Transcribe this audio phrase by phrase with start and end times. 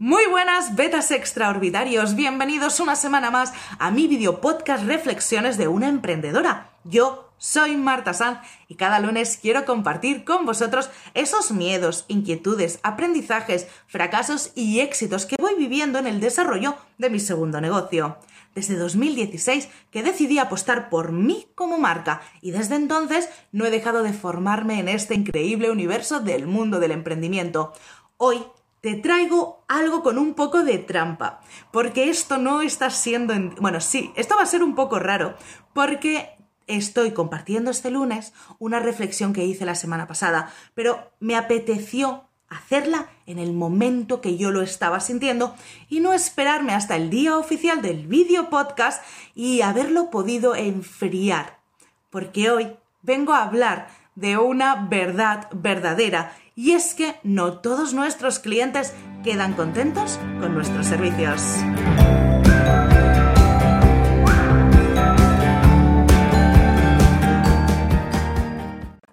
[0.00, 5.90] Muy buenas, betas extraordinarios, bienvenidos una semana más a mi video podcast Reflexiones de una
[5.90, 6.70] emprendedora.
[6.84, 13.66] Yo soy Marta Sanz y cada lunes quiero compartir con vosotros esos miedos, inquietudes, aprendizajes,
[13.88, 18.16] fracasos y éxitos que voy viviendo en el desarrollo de mi segundo negocio.
[18.54, 24.02] Desde 2016 que decidí apostar por mí como marca y desde entonces no he dejado
[24.02, 27.74] de formarme en este increíble universo del mundo del emprendimiento.
[28.16, 28.42] Hoy
[28.80, 31.40] te traigo algo con un poco de trampa,
[31.70, 33.34] porque esto no está siendo...
[33.60, 35.36] Bueno, sí, esto va a ser un poco raro,
[35.72, 36.36] porque
[36.66, 43.08] estoy compartiendo este lunes una reflexión que hice la semana pasada, pero me apeteció hacerla
[43.26, 45.54] en el momento que yo lo estaba sintiendo
[45.88, 51.60] y no esperarme hasta el día oficial del vídeo podcast y haberlo podido enfriar,
[52.10, 58.38] porque hoy vengo a hablar de una verdad verdadera y es que no todos nuestros
[58.38, 58.92] clientes
[59.24, 61.40] quedan contentos con nuestros servicios.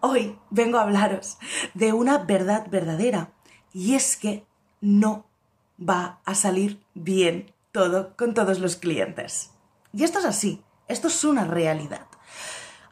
[0.01, 1.37] Hoy vengo a hablaros
[1.73, 3.31] de una verdad verdadera
[3.71, 4.45] y es que
[4.81, 5.25] no
[5.79, 9.51] va a salir bien todo con todos los clientes.
[9.93, 12.07] Y esto es así, esto es una realidad.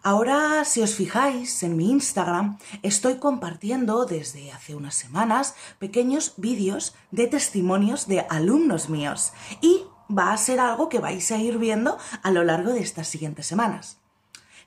[0.05, 6.93] Ahora, si os fijáis en mi Instagram, estoy compartiendo desde hace unas semanas pequeños vídeos
[7.09, 11.97] de testimonios de alumnos míos y va a ser algo que vais a ir viendo
[12.21, 13.97] a lo largo de estas siguientes semanas.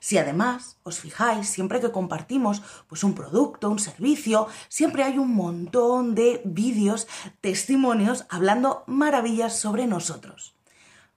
[0.01, 5.33] Si además os fijáis, siempre que compartimos pues un producto, un servicio, siempre hay un
[5.33, 7.07] montón de vídeos,
[7.39, 10.53] testimonios hablando maravillas sobre nosotros.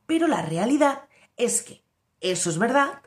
[0.07, 1.07] Pero la realidad
[1.37, 1.83] es que
[2.21, 3.03] eso es verdad,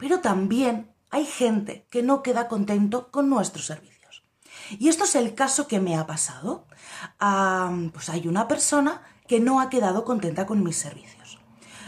[0.00, 4.24] pero también hay gente que no queda contento con nuestros servicios.
[4.78, 6.66] Y esto es el caso que me ha pasado.
[7.92, 11.38] pues hay una persona que no ha quedado contenta con mis servicios.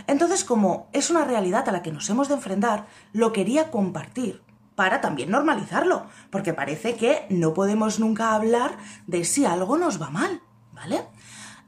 [0.07, 4.43] Entonces, como es una realidad a la que nos hemos de enfrentar, lo quería compartir
[4.75, 8.77] para también normalizarlo, porque parece que no podemos nunca hablar
[9.07, 10.43] de si algo nos va mal,
[10.73, 11.07] ¿vale?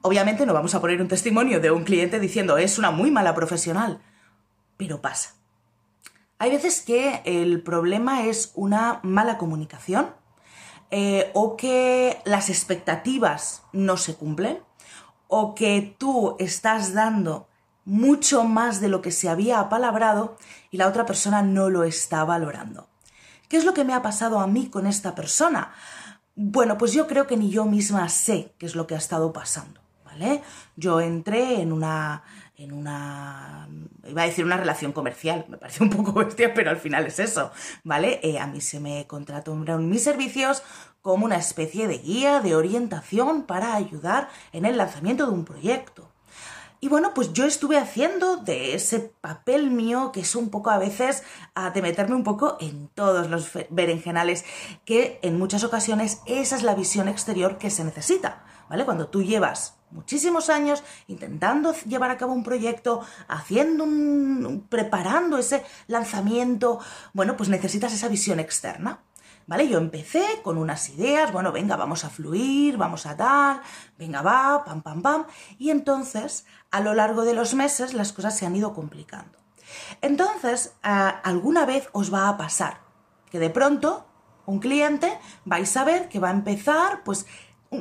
[0.02, 3.34] Obviamente no vamos a poner un testimonio de un cliente diciendo es una muy mala
[3.34, 4.02] profesional,
[4.76, 5.34] pero pasa.
[6.44, 10.10] Hay veces que el problema es una mala comunicación
[10.90, 14.58] eh, o que las expectativas no se cumplen
[15.26, 17.48] o que tú estás dando
[17.86, 20.36] mucho más de lo que se había apalabrado
[20.70, 22.90] y la otra persona no lo está valorando.
[23.48, 25.72] ¿Qué es lo que me ha pasado a mí con esta persona?
[26.34, 29.32] Bueno, pues yo creo que ni yo misma sé qué es lo que ha estado
[29.32, 30.42] pasando, ¿vale?
[30.76, 32.22] Yo entré en una
[32.56, 33.68] en una,
[34.06, 37.18] iba a decir una relación comercial, me parece un poco bestia, pero al final es
[37.18, 37.50] eso,
[37.82, 38.20] ¿vale?
[38.22, 40.62] Eh, a mí se me contrató en mis servicios
[41.02, 46.10] como una especie de guía, de orientación para ayudar en el lanzamiento de un proyecto.
[46.80, 50.76] Y bueno, pues yo estuve haciendo de ese papel mío, que es un poco a
[50.76, 51.22] veces
[51.72, 54.44] de meterme un poco en todos los berenjenales,
[54.84, 58.84] que en muchas ocasiones esa es la visión exterior que se necesita, ¿vale?
[58.84, 65.64] Cuando tú llevas muchísimos años intentando llevar a cabo un proyecto, haciendo un, preparando ese
[65.86, 66.80] lanzamiento,
[67.14, 69.00] bueno, pues necesitas esa visión externa.
[69.46, 69.68] ¿Vale?
[69.68, 73.60] Yo empecé con unas ideas, bueno, venga, vamos a fluir, vamos a tal,
[73.98, 75.26] venga, va, pam, pam, pam,
[75.58, 79.36] y entonces, a lo largo de los meses, las cosas se han ido complicando.
[80.00, 82.80] Entonces, alguna vez os va a pasar
[83.30, 84.06] que de pronto
[84.46, 87.26] un cliente vais a ver que va a empezar, pues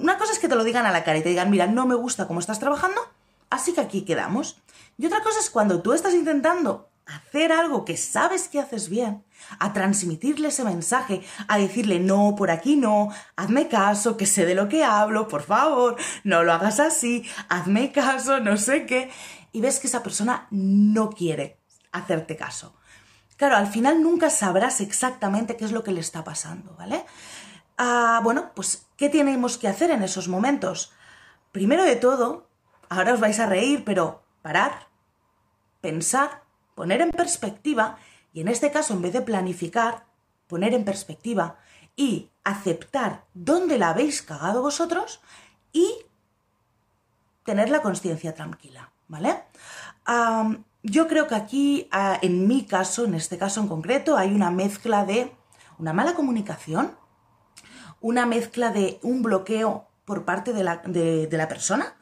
[0.01, 1.85] una cosa es que te lo digan a la cara y te digan, mira, no
[1.85, 3.01] me gusta cómo estás trabajando,
[3.49, 4.57] así que aquí quedamos.
[4.97, 9.23] Y otra cosa es cuando tú estás intentando hacer algo que sabes que haces bien,
[9.59, 14.55] a transmitirle ese mensaje, a decirle, no, por aquí no, hazme caso, que sé de
[14.55, 19.11] lo que hablo, por favor, no lo hagas así, hazme caso, no sé qué,
[19.51, 21.59] y ves que esa persona no quiere
[21.91, 22.75] hacerte caso.
[23.35, 27.03] Claro, al final nunca sabrás exactamente qué es lo que le está pasando, ¿vale?
[27.77, 30.91] Ah, bueno, pues, ¿qué tenemos que hacer en esos momentos?
[31.51, 32.47] Primero de todo,
[32.89, 34.87] ahora os vais a reír, pero parar,
[35.81, 36.43] pensar,
[36.75, 37.97] poner en perspectiva,
[38.33, 40.05] y en este caso, en vez de planificar,
[40.47, 41.57] poner en perspectiva
[41.95, 45.21] y aceptar dónde la habéis cagado vosotros
[45.71, 46.05] y
[47.43, 49.43] tener la conciencia tranquila, ¿vale?
[50.83, 54.51] yo creo que aquí, ah, en mi caso, en este caso en concreto, hay una
[54.51, 55.33] mezcla de
[55.77, 56.97] una mala comunicación,
[58.03, 61.95] una mezcla de un bloqueo por parte de la, persona,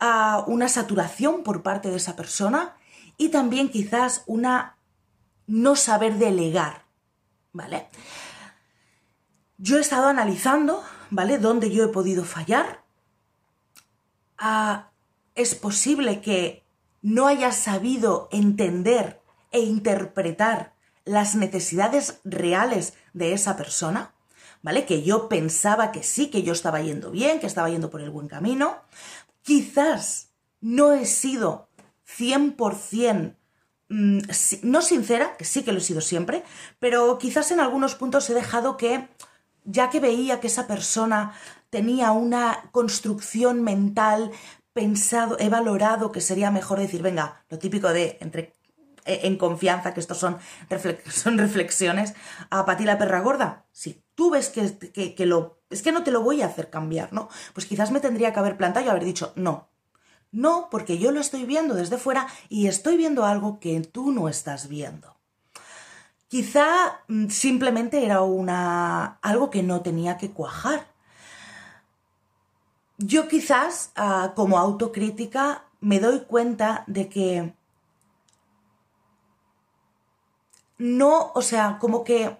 [0.00, 2.76] a una saturación por parte de esa persona
[3.18, 4.76] y también quizás una
[5.46, 6.86] no saber delegar,
[7.52, 7.88] ¿vale?
[9.58, 11.38] Yo he estado analizando, ¿vale?
[11.38, 12.82] Dónde yo he podido fallar
[14.38, 14.88] ah,
[15.34, 16.64] es posible que
[17.02, 19.20] no hayas sabido entender
[19.52, 20.72] e interpretar
[21.04, 24.14] las necesidades reales de esa persona,
[24.62, 24.84] ¿vale?
[24.86, 28.10] Que yo pensaba que sí, que yo estaba yendo bien, que estaba yendo por el
[28.10, 28.78] buen camino.
[29.42, 31.68] Quizás no he sido
[32.06, 33.34] 100%
[33.88, 34.18] mm,
[34.62, 36.44] no sincera, que sí que lo he sido siempre,
[36.78, 39.08] pero quizás en algunos puntos he dejado que,
[39.64, 41.34] ya que veía que esa persona
[41.70, 44.30] tenía una construcción mental
[44.72, 48.54] pensado, he valorado que sería mejor decir, venga, lo típico de entre
[49.08, 50.38] en confianza, que estos son,
[51.10, 52.14] son reflexiones,
[52.50, 53.66] a Pati la perra gorda.
[53.72, 55.58] Si tú ves que, que, que, lo...
[55.70, 57.28] Es que no te lo voy a hacer cambiar, ¿no?
[57.54, 59.68] Pues quizás me tendría que haber plantado y haber dicho, no.
[60.30, 64.28] No, porque yo lo estoy viendo desde fuera y estoy viendo algo que tú no
[64.28, 65.16] estás viendo.
[66.28, 70.86] Quizá mm, simplemente era una algo que no tenía que cuajar.
[72.98, 77.54] Yo quizás, ah, como autocrítica, me doy cuenta de que
[80.78, 82.38] no, o sea, como que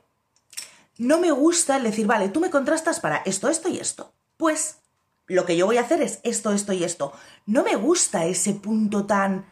[0.97, 4.13] no me gusta el decir, vale, tú me contrastas para esto, esto y esto.
[4.37, 4.79] Pues
[5.27, 7.13] lo que yo voy a hacer es esto, esto y esto.
[7.47, 9.47] No me gusta ese punto tan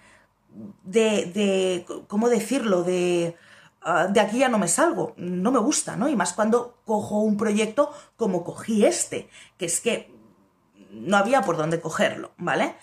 [0.84, 2.82] de, de ¿cómo decirlo?
[2.82, 3.36] De,
[3.82, 5.14] ah, de aquí ya no me salgo.
[5.16, 6.08] No me gusta, ¿no?
[6.08, 9.28] Y más cuando cojo un proyecto como cogí este,
[9.58, 10.12] que es que
[10.90, 12.74] no había por dónde cogerlo, ¿vale?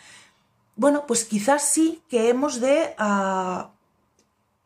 [0.75, 3.69] Bueno, pues quizás sí que hemos de uh,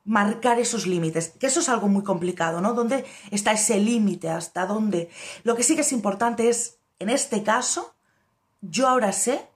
[0.07, 2.73] marcar esos límites, que eso es algo muy complicado, ¿no?
[2.73, 4.29] ¿Dónde está ese límite?
[4.29, 5.11] ¿Hasta dónde?
[5.43, 7.93] Lo que sí que es importante es, en este caso,
[8.61, 9.47] yo ahora sé,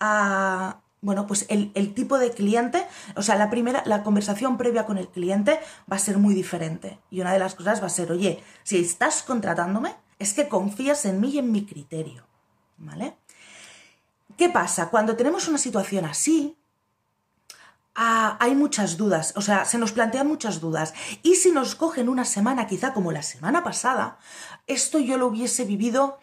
[0.00, 2.86] uh, bueno, pues el, el, tipo de cliente,
[3.16, 5.58] o sea, la primera, la conversación previa con el cliente
[5.90, 7.00] va a ser muy diferente.
[7.10, 11.04] Y una de las cosas va a ser, oye, si estás contratándome, es que confías
[11.06, 12.30] en mí y en mi criterio.
[12.80, 13.16] ¿vale?
[14.36, 14.90] ¿Qué pasa?
[14.90, 16.56] Cuando tenemos una situación así,
[18.02, 20.94] ah, hay muchas dudas, o sea, se nos plantean muchas dudas.
[21.22, 24.18] Y si nos cogen una semana, quizá como la semana pasada,
[24.66, 26.18] esto yo lo hubiese vivido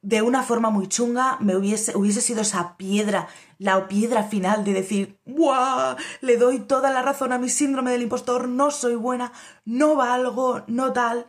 [0.00, 3.28] de una forma muy chunga, me hubiese, hubiese sido esa piedra,
[3.58, 5.96] la piedra final de decir, ¡buah!
[6.22, 9.32] Le doy toda la razón a mi síndrome del impostor, no soy buena,
[9.66, 11.26] no valgo, no tal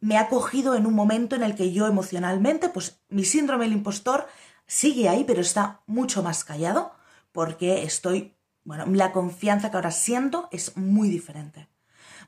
[0.00, 3.74] me ha cogido en un momento en el que yo emocionalmente, pues mi síndrome del
[3.74, 4.26] impostor
[4.66, 6.95] sigue ahí, pero está mucho más callado,
[7.36, 8.34] porque estoy,
[8.64, 11.68] bueno, la confianza que ahora siento es muy diferente.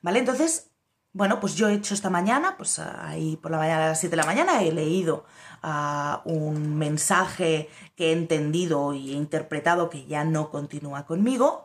[0.02, 0.18] ¿Vale?
[0.18, 0.70] Entonces,
[1.14, 4.10] bueno, pues yo he hecho esta mañana, pues ahí por la mañana a las 7
[4.10, 5.24] de la mañana he leído
[5.64, 11.64] uh, un mensaje que he entendido y he interpretado que ya no continúa conmigo.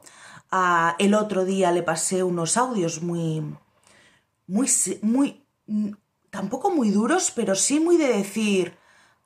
[0.50, 3.44] Uh, el otro día le pasé unos audios muy,
[4.48, 4.70] muy,
[5.02, 5.44] muy
[6.30, 8.78] tampoco muy duros, pero sí muy de decir,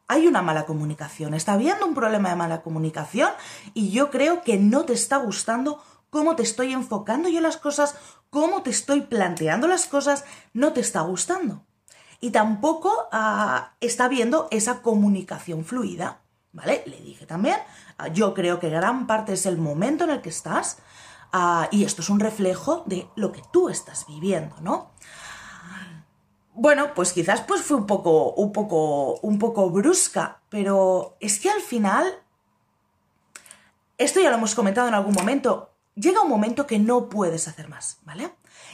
[0.07, 3.31] hay una mala comunicación, está habiendo un problema de mala comunicación
[3.73, 7.95] y yo creo que no te está gustando cómo te estoy enfocando yo las cosas,
[8.29, 10.23] cómo te estoy planteando las cosas,
[10.53, 11.65] no te está gustando.
[12.19, 16.21] Y tampoco ah, está habiendo esa comunicación fluida,
[16.51, 16.83] ¿vale?
[16.87, 17.57] Le dije también,
[17.97, 20.79] ah, yo creo que gran parte es el momento en el que estás
[21.31, 24.91] ah, y esto es un reflejo de lo que tú estás viviendo, ¿no?
[26.57, 31.51] Bueno, pues quizás pues fue un poco, un poco, un poco brusca, pero es que
[31.51, 32.11] al final,
[33.99, 37.69] esto ya lo hemos comentado en algún momento, llega un momento que no puedes hacer
[37.69, 38.31] más, ¿vale?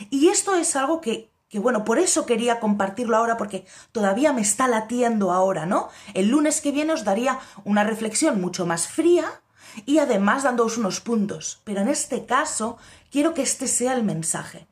[0.10, 4.42] Y esto es algo que, que bueno, por eso quería compartirlo ahora, porque todavía me
[4.42, 5.90] está latiendo ahora, ¿no?
[6.13, 9.42] El lunes que viene os daría una reflexión mucho más fría
[9.86, 12.78] y además dándoos unos puntos, pero en este caso
[13.12, 14.68] quiero que este sea el mensaje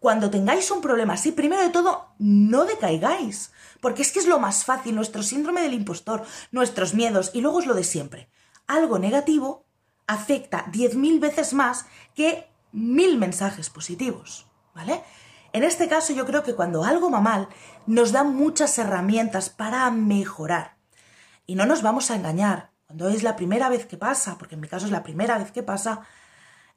[0.00, 4.40] cuando tengáis un problema así, primero de todo, no decaigáis, porque es que es lo
[4.40, 8.30] más fácil, nuestro síndrome del impostor, nuestros miedos, y luego es lo de siempre.
[8.66, 9.66] Algo negativo
[10.06, 15.02] afecta 10.000 veces más que mil mensajes positivos, ¿vale?
[15.52, 17.48] En este caso yo creo que cuando algo va mal,
[17.86, 20.76] nos da muchas herramientas para mejorar.
[21.46, 24.60] Y no nos vamos a engañar, cuando es la primera vez que pasa, porque en
[24.62, 26.06] mi caso es la primera vez que pasa,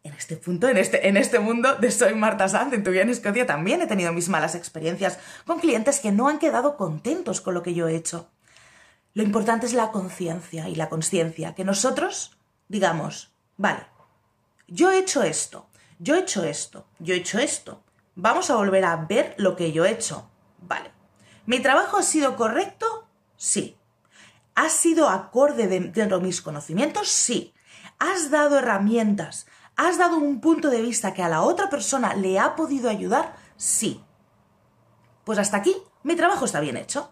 [0.04, 3.04] en este punto, en este, en este mundo de Soy Marta Sanz, en Tu Vida
[3.04, 7.42] en Escocia, también he tenido mis malas experiencias con clientes que no han quedado contentos
[7.42, 8.30] con lo que yo he hecho.
[9.14, 13.86] Lo importante es la conciencia y la conciencia, que nosotros digamos, vale,
[14.68, 15.68] yo he hecho esto,
[16.00, 17.84] yo he hecho esto, yo he hecho esto,
[18.16, 20.30] vamos a volver a ver lo que yo he hecho.
[20.60, 20.92] Vale,
[21.46, 23.08] ¿mi trabajo ha sido correcto?
[23.38, 23.78] Sí.
[24.56, 27.10] ¿Ha sido acorde dentro de mis conocimientos?
[27.10, 27.54] Sí.
[28.00, 29.46] ¿Has dado herramientas
[29.76, 33.36] ¿Has dado un punto de vista que a la otra persona le ha podido ayudar?
[33.58, 34.04] Sí.
[35.24, 37.12] Pues hasta aquí, mi trabajo está bien hecho.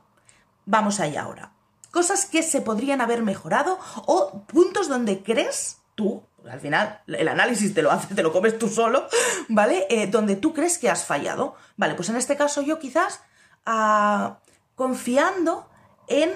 [0.65, 1.53] Vamos allá ahora.
[1.91, 7.73] cosas que se podrían haber mejorado o puntos donde crees tú, al final el análisis
[7.73, 9.07] te lo haces, te lo comes tú solo,
[9.49, 9.85] ¿vale?
[9.89, 11.55] Eh, donde tú crees que has fallado.
[11.77, 13.21] Vale, pues en este caso yo quizás
[13.65, 14.39] ah,
[14.75, 15.67] confiando
[16.07, 16.31] en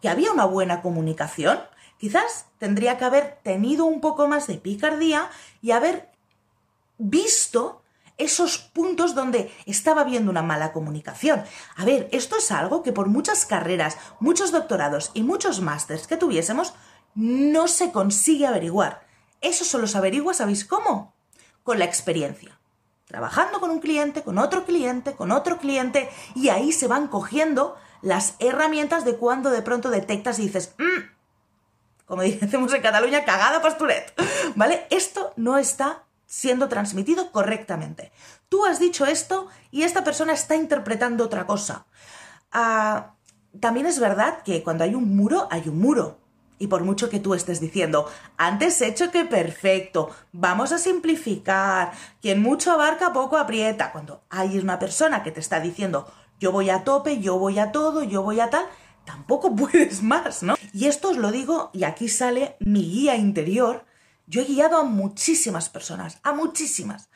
[0.00, 1.60] que había una buena comunicación,
[2.02, 5.30] quizás tendría que haber tenido un poco más de picardía
[5.60, 6.10] y haber
[6.98, 7.80] visto
[8.18, 11.44] esos puntos donde estaba habiendo una mala comunicación.
[11.76, 16.16] A ver, esto es algo que por muchas carreras, muchos doctorados y muchos másters que
[16.16, 16.74] tuviésemos,
[17.14, 19.06] no se consigue averiguar.
[19.40, 21.14] Eso solo se averigua, ¿sabéis cómo?
[21.62, 22.58] Con la experiencia.
[23.06, 27.76] Trabajando con un cliente, con otro cliente, con otro cliente, y ahí se van cogiendo
[28.00, 31.11] las herramientas de cuando de pronto detectas y dices, mm",
[32.12, 34.12] como decimos en Cataluña, cagada pasturet.
[34.54, 34.86] ¿Vale?
[34.90, 38.12] Esto no está siendo transmitido correctamente.
[38.50, 41.86] Tú has dicho esto y esta persona está interpretando otra cosa.
[42.52, 43.14] Ah,
[43.60, 46.18] también es verdad que cuando hay un muro, hay un muro.
[46.58, 52.42] Y por mucho que tú estés diciendo, antes hecho que perfecto, vamos a simplificar, quien
[52.42, 53.90] mucho abarca, poco aprieta.
[53.90, 57.72] Cuando hay una persona que te está diciendo, yo voy a tope, yo voy a
[57.72, 58.66] todo, yo voy a tal,
[59.04, 60.54] tampoco puedes más, ¿no?
[60.72, 63.84] Y esto os lo digo, y aquí sale mi guía interior,
[64.26, 67.10] yo he guiado a muchísimas personas, a muchísimas.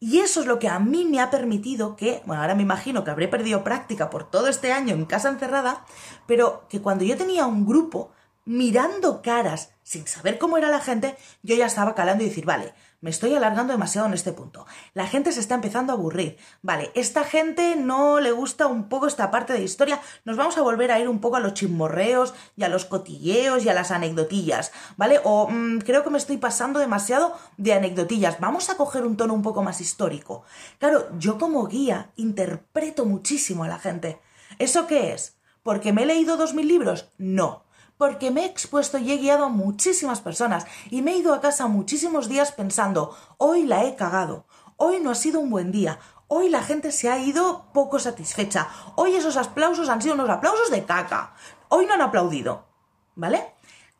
[0.00, 3.04] Y eso es lo que a mí me ha permitido que, bueno, ahora me imagino
[3.04, 5.84] que habré perdido práctica por todo este año en casa encerrada,
[6.26, 8.12] pero que cuando yo tenía un grupo
[8.44, 12.74] mirando caras, sin saber cómo era la gente, yo ya estaba calando y decir, vale,
[13.04, 14.64] me estoy alargando demasiado en este punto.
[14.94, 16.38] La gente se está empezando a aburrir.
[16.62, 20.00] Vale, esta gente no le gusta un poco esta parte de historia.
[20.24, 23.62] Nos vamos a volver a ir un poco a los chismorreos y a los cotilleos
[23.62, 24.72] y a las anecdotillas.
[24.96, 25.20] ¿Vale?
[25.22, 28.40] O mm, creo que me estoy pasando demasiado de anecdotillas.
[28.40, 30.44] Vamos a coger un tono un poco más histórico.
[30.78, 34.18] Claro, yo como guía interpreto muchísimo a la gente.
[34.58, 35.36] ¿Eso qué es?
[35.62, 37.10] ¿Porque me he leído dos mil libros?
[37.18, 37.63] No
[37.96, 41.40] porque me he expuesto y he guiado a muchísimas personas y me he ido a
[41.40, 44.46] casa muchísimos días pensando, hoy la he cagado,
[44.76, 45.98] hoy no ha sido un buen día,
[46.28, 50.70] hoy la gente se ha ido poco satisfecha, hoy esos aplausos han sido unos aplausos
[50.70, 51.34] de caca,
[51.68, 52.66] hoy no han aplaudido,
[53.14, 53.54] ¿vale?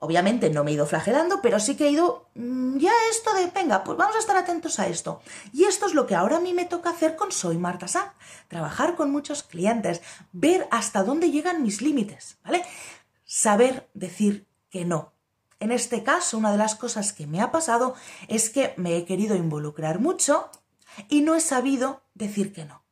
[0.05, 3.47] Obviamente no me he ido flagelando, pero sí que he ido mm, ya esto de,
[3.47, 5.23] venga, pues vamos a estar atentos a esto.
[5.51, 8.13] Y esto es lo que ahora a mí me toca hacer con Soy Marta Sá.
[8.49, 12.63] Trabajar con muchos clientes, ver hasta dónde llegan mis límites, ¿vale?
[13.25, 15.13] Saber decir que no.
[15.61, 17.95] En este caso, una de las cosas que me ha pasado
[18.29, 20.51] es que me he querido involucrar mucho
[21.09, 22.85] y no he sabido decir que no.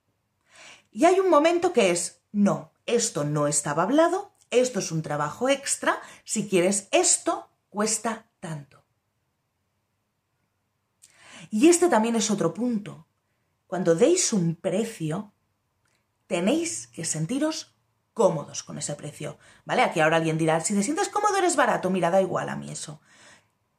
[0.91, 5.49] Y hay un momento que es, no, esto no estaba hablado, esto es un trabajo
[5.49, 8.85] extra, si quieres esto, cuesta tanto.
[11.51, 13.07] Y este también es otro punto.
[13.67, 15.33] Cuando deis un precio,
[16.27, 17.72] tenéis que sentiros
[18.15, 19.83] cómodos con ese precio, ¿vale?
[19.83, 22.71] Aquí ahora alguien dirá, si te sientes cómodo eres barato, mira, da igual a mí
[22.71, 23.01] eso.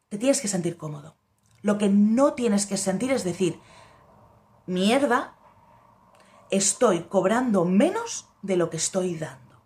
[0.09, 1.15] Te tienes que sentir cómodo.
[1.61, 3.59] Lo que no tienes que sentir es decir,
[4.65, 5.35] mierda,
[6.49, 9.61] estoy cobrando menos de lo que estoy dando.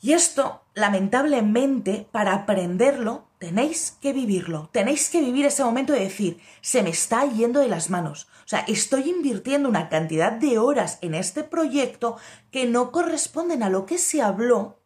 [0.00, 4.70] Y esto, lamentablemente, para aprenderlo, tenéis que vivirlo.
[4.72, 8.26] Tenéis que vivir ese momento de decir, se me está yendo de las manos.
[8.46, 12.16] O sea, estoy invirtiendo una cantidad de horas en este proyecto
[12.50, 14.80] que no corresponden a lo que se habló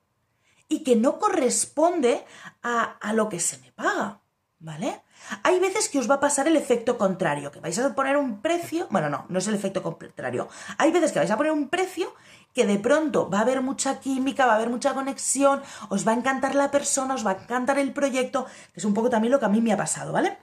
[0.69, 2.25] y que no corresponde
[2.61, 4.23] a, a lo que se me paga.
[4.59, 5.03] ¿Vale?
[5.43, 8.41] Hay veces que os va a pasar el efecto contrario, que vais a poner un
[8.41, 10.49] precio, bueno, no, no es el efecto contrario.
[10.79, 12.15] Hay veces que vais a poner un precio
[12.55, 16.13] que de pronto va a haber mucha química, va a haber mucha conexión, os va
[16.13, 19.33] a encantar la persona, os va a encantar el proyecto, que es un poco también
[19.33, 20.39] lo que a mí me ha pasado, ¿vale?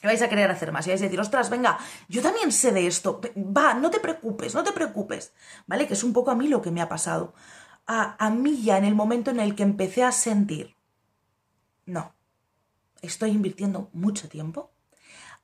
[0.00, 2.72] Que vais a querer hacer más y vais a decir, ostras, venga, yo también sé
[2.72, 5.32] de esto, va, no te preocupes, no te preocupes,
[5.66, 5.86] ¿vale?
[5.86, 7.32] Que es un poco a mí lo que me ha pasado.
[7.86, 10.76] A, a mí ya en el momento en el que empecé a sentir,
[11.86, 12.15] no,
[13.02, 14.72] estoy invirtiendo mucho tiempo,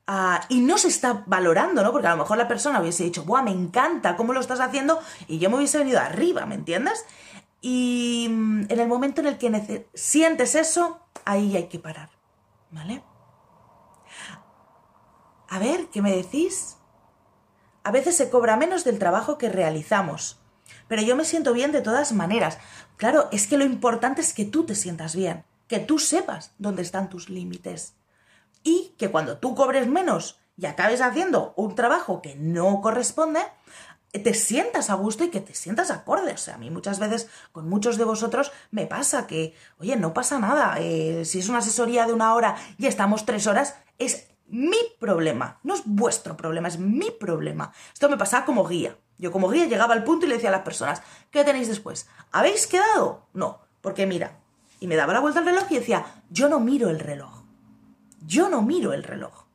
[0.05, 1.93] Ah, y no se está valorando, ¿no?
[1.93, 4.99] Porque a lo mejor la persona hubiese dicho, ¡buah, me encanta cómo lo estás haciendo!
[5.27, 7.05] Y yo me hubiese venido arriba, ¿me entiendes?
[7.61, 12.09] Y mm, en el momento en el que sientes eso, ahí hay que parar,
[12.69, 13.01] ¿vale?
[15.47, 16.77] A ver, ¿qué me decís?
[17.85, 20.41] A veces se cobra menos del trabajo que realizamos,
[20.89, 22.57] pero yo me siento bien de todas maneras.
[22.97, 26.83] Claro, es que lo importante es que tú te sientas bien, que tú sepas dónde
[26.83, 27.95] están tus límites
[28.61, 33.39] y que cuando tú cobres menos y acabes haciendo un trabajo que no corresponde,
[34.11, 36.33] te sientas a gusto y que te sientas acorde.
[36.33, 40.13] O sea, a mí muchas veces con muchos de vosotros me pasa que, oye, no
[40.13, 40.75] pasa nada.
[40.77, 45.59] Eh, si es una asesoría de una hora y estamos tres horas, es mi problema,
[45.63, 47.73] no es vuestro problema, es mi problema.
[47.91, 48.95] Esto me pasaba como guía.
[49.17, 51.01] Yo como guía llegaba al punto y le decía a las personas,
[51.31, 52.07] ¿qué tenéis después?
[52.31, 53.25] ¿Habéis quedado?
[53.33, 54.42] No, porque mira,
[54.83, 57.45] y me daba la vuelta al reloj y decía, yo no miro el reloj.
[58.19, 59.45] Yo no miro el reloj.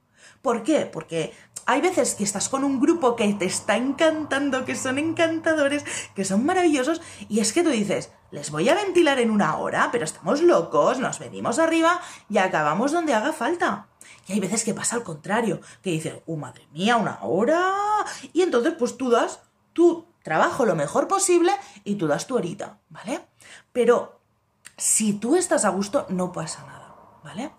[0.40, 0.86] ¿Por qué?
[0.86, 1.34] Porque
[1.66, 6.24] hay veces que estás con un grupo que te está encantando, que son encantadores, que
[6.24, 10.06] son maravillosos, y es que tú dices, les voy a ventilar en una hora, pero
[10.06, 13.88] estamos locos, nos venimos arriba y acabamos donde haga falta.
[14.28, 17.74] Y hay veces que pasa al contrario, que dices, oh madre mía, una hora.
[18.32, 19.42] Y entonces pues tú das
[19.74, 21.52] tu trabajo lo mejor posible
[21.84, 23.20] y tú das tu horita, ¿vale?
[23.72, 24.17] Pero
[24.78, 27.50] si tú estás a gusto, no pasa nada, ¿vale?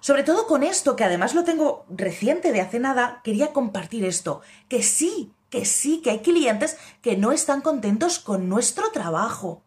[0.00, 4.40] Sobre todo con esto, que además lo tengo reciente de hace nada, quería compartir esto,
[4.68, 9.62] que sí, que sí, que hay clientes que no están contentos con nuestro trabajo.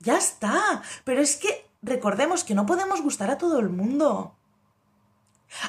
[0.00, 4.36] Ya está, pero es que recordemos que no podemos gustar a todo el mundo.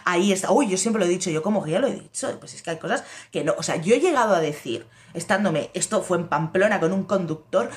[0.03, 0.51] Ahí está.
[0.51, 2.39] Uy, yo siempre lo he dicho, yo como guía lo he dicho.
[2.39, 3.53] Pues es que hay cosas que no.
[3.57, 7.69] O sea, yo he llegado a decir, estándome, esto fue en Pamplona con un conductor.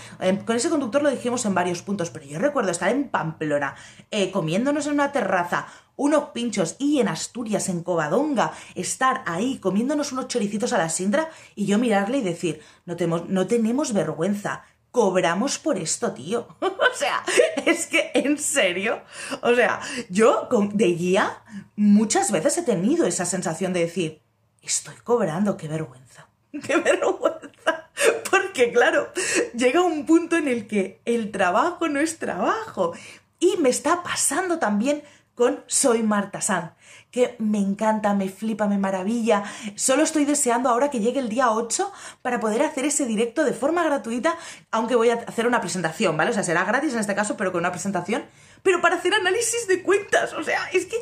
[0.45, 3.75] con ese conductor lo dijimos en varios puntos, pero yo recuerdo estar en Pamplona,
[4.11, 5.67] eh, comiéndonos en una terraza
[5.99, 11.29] unos pinchos y en Asturias, en Covadonga, estar ahí comiéndonos unos choricitos a la sindra
[11.57, 14.63] y yo mirarle y decir, no tenemos, no tenemos vergüenza
[14.99, 16.49] cobramos por esto, tío.
[16.61, 17.23] o sea,
[17.65, 19.01] es que, en serio.
[19.43, 21.41] O sea, yo de guía
[21.77, 24.23] muchas veces he tenido esa sensación de decir,
[24.61, 26.27] estoy cobrando, qué vergüenza.
[26.67, 27.91] Qué vergüenza.
[28.31, 29.13] Porque claro,
[29.55, 32.93] llega un punto en el que el trabajo no es trabajo.
[33.39, 35.05] Y me está pasando también
[35.37, 36.75] con Soy Marta San
[37.11, 39.45] que me encanta, me flipa, me maravilla.
[39.75, 43.53] Solo estoy deseando ahora que llegue el día 8 para poder hacer ese directo de
[43.53, 44.37] forma gratuita,
[44.71, 46.31] aunque voy a hacer una presentación, ¿vale?
[46.31, 48.25] O sea, será gratis en este caso, pero con una presentación,
[48.63, 50.33] pero para hacer análisis de cuentas.
[50.35, 50.97] O sea, es que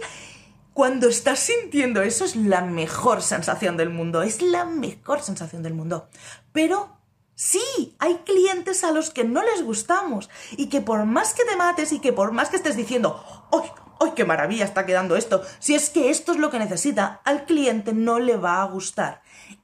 [0.72, 5.74] cuando estás sintiendo eso es la mejor sensación del mundo, es la mejor sensación del
[5.74, 6.08] mundo.
[6.52, 6.96] Pero
[7.38, 11.54] Sí, hay clientes a los que no les gustamos y que por más que te
[11.54, 13.22] mates y que por más que estés diciendo,
[13.52, 15.42] ¡ay, ¡ay, qué maravilla está quedando esto!
[15.58, 19.22] Si es que esto es lo que necesita, al cliente no le va a gustar.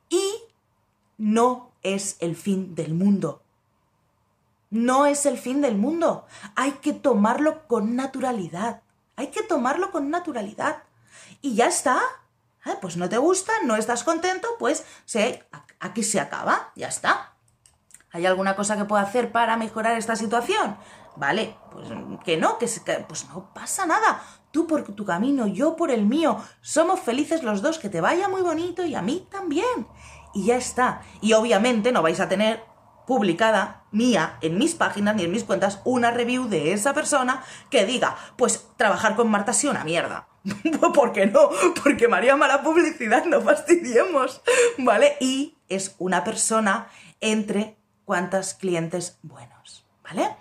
[0.08, 0.22] Y
[1.18, 3.42] no es el fin del mundo.
[4.70, 6.26] No es el fin del mundo.
[6.54, 8.82] Hay que tomarlo con naturalidad.
[9.16, 10.84] Hay que tomarlo con naturalidad.
[11.42, 12.00] Y ya está.
[12.64, 14.84] Ah, pues no te gusta, no estás contento, pues
[15.80, 17.32] aquí se acaba, ya está.
[18.12, 20.76] ¿Hay alguna cosa que pueda hacer para mejorar esta situación?
[21.16, 21.88] Vale, pues
[22.24, 22.68] que no, que,
[23.08, 24.22] pues no pasa nada.
[24.50, 26.38] Tú por tu camino, yo por el mío.
[26.60, 29.86] Somos felices los dos, que te vaya muy bonito y a mí también.
[30.34, 31.02] Y ya está.
[31.20, 32.64] Y obviamente no vais a tener
[33.06, 37.84] publicada mía en mis páginas ni en mis cuentas una review de esa persona que
[37.84, 40.28] diga, pues trabajar con Marta sí una mierda.
[40.94, 41.50] ¿Por qué no?
[41.82, 44.42] Porque María mala publicidad, no fastidiemos.
[44.78, 45.16] ¿Vale?
[45.20, 46.88] Y es una persona
[47.20, 49.86] entre cuantos clientes buenos.
[50.02, 50.36] ¿Vale?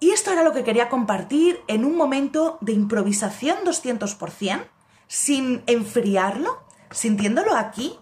[0.00, 4.66] Y esto era lo que quería compartir en un momento de improvisación 200%,
[5.08, 7.98] sin enfriarlo, sintiéndolo aquí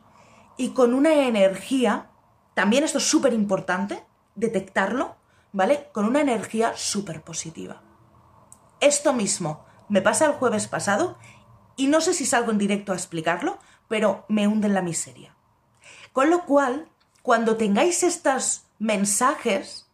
[0.56, 2.10] y con una energía,
[2.54, 4.04] también esto es súper importante,
[4.34, 5.16] detectarlo,
[5.52, 5.88] ¿vale?
[5.92, 7.82] Con una energía súper positiva.
[8.80, 11.18] Esto mismo me pasa el jueves pasado
[11.76, 15.34] y no sé si salgo en directo a explicarlo, pero me hunde en la miseria.
[16.12, 16.90] Con lo cual,
[17.22, 19.85] cuando tengáis estos mensajes,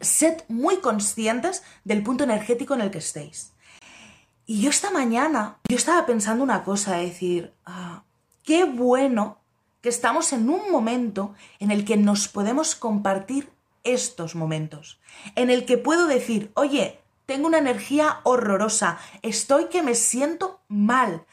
[0.00, 3.52] sed muy conscientes del punto energético en el que estéis.
[4.46, 8.02] Y yo esta mañana, yo estaba pensando una cosa, decir, ah,
[8.42, 9.38] qué bueno
[9.80, 13.50] que estamos en un momento en el que nos podemos compartir
[13.84, 15.00] estos momentos,
[15.36, 21.24] en el que puedo decir, oye, tengo una energía horrorosa, estoy que me siento mal,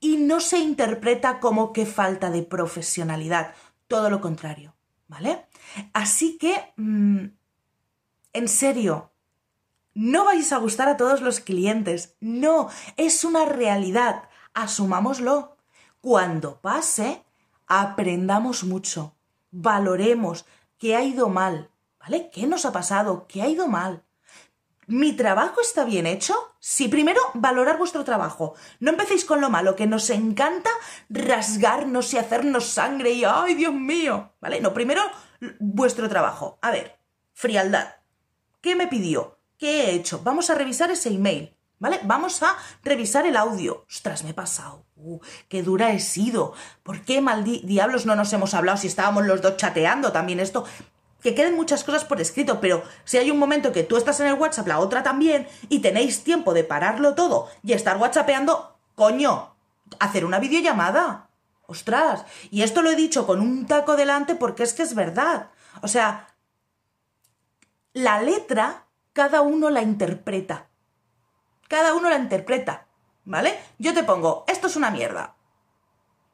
[0.00, 3.54] y no se interpreta como que falta de profesionalidad,
[3.88, 4.74] todo lo contrario,
[5.08, 5.46] ¿vale?
[5.92, 7.26] Así que mm,
[8.36, 9.10] en serio,
[9.94, 12.16] no vais a gustar a todos los clientes.
[12.20, 12.68] No,
[12.98, 14.24] es una realidad.
[14.52, 15.56] Asumámoslo.
[16.02, 17.24] Cuando pase,
[17.66, 19.16] aprendamos mucho.
[19.50, 20.44] Valoremos
[20.76, 21.70] qué ha ido mal.
[21.98, 22.30] ¿Vale?
[22.30, 23.26] ¿Qué nos ha pasado?
[23.26, 24.04] ¿Qué ha ido mal?
[24.86, 26.36] ¿Mi trabajo está bien hecho?
[26.60, 28.54] Sí, primero, valorar vuestro trabajo.
[28.78, 30.70] No empecéis con lo malo, que nos encanta
[31.08, 34.34] rasgarnos y hacernos sangre y ¡ay, Dios mío!
[34.40, 34.60] ¿Vale?
[34.60, 35.02] No, primero,
[35.58, 36.58] vuestro trabajo.
[36.62, 36.98] A ver,
[37.32, 37.95] frialdad.
[38.66, 39.38] ¿Qué me pidió?
[39.58, 40.22] ¿Qué he hecho?
[40.24, 41.56] Vamos a revisar ese email.
[41.78, 42.00] ¿Vale?
[42.02, 43.84] Vamos a revisar el audio.
[43.88, 44.84] Ostras, me he pasado.
[44.96, 46.52] Uh, qué dura he sido.
[46.82, 50.64] ¿Por qué mal diablos no nos hemos hablado si estábamos los dos chateando también esto?
[51.22, 54.26] Que queden muchas cosas por escrito, pero si hay un momento que tú estás en
[54.26, 59.54] el WhatsApp, la otra también, y tenéis tiempo de pararlo todo y estar WhatsAppeando, Coño,
[60.00, 61.30] hacer una videollamada.
[61.68, 65.50] Ostras, y esto lo he dicho con un taco delante porque es que es verdad.
[65.82, 66.26] O sea,
[67.96, 70.66] la letra cada uno la interpreta.
[71.66, 72.88] Cada uno la interpreta,
[73.24, 73.58] ¿vale?
[73.78, 75.34] Yo te pongo, esto es una mierda.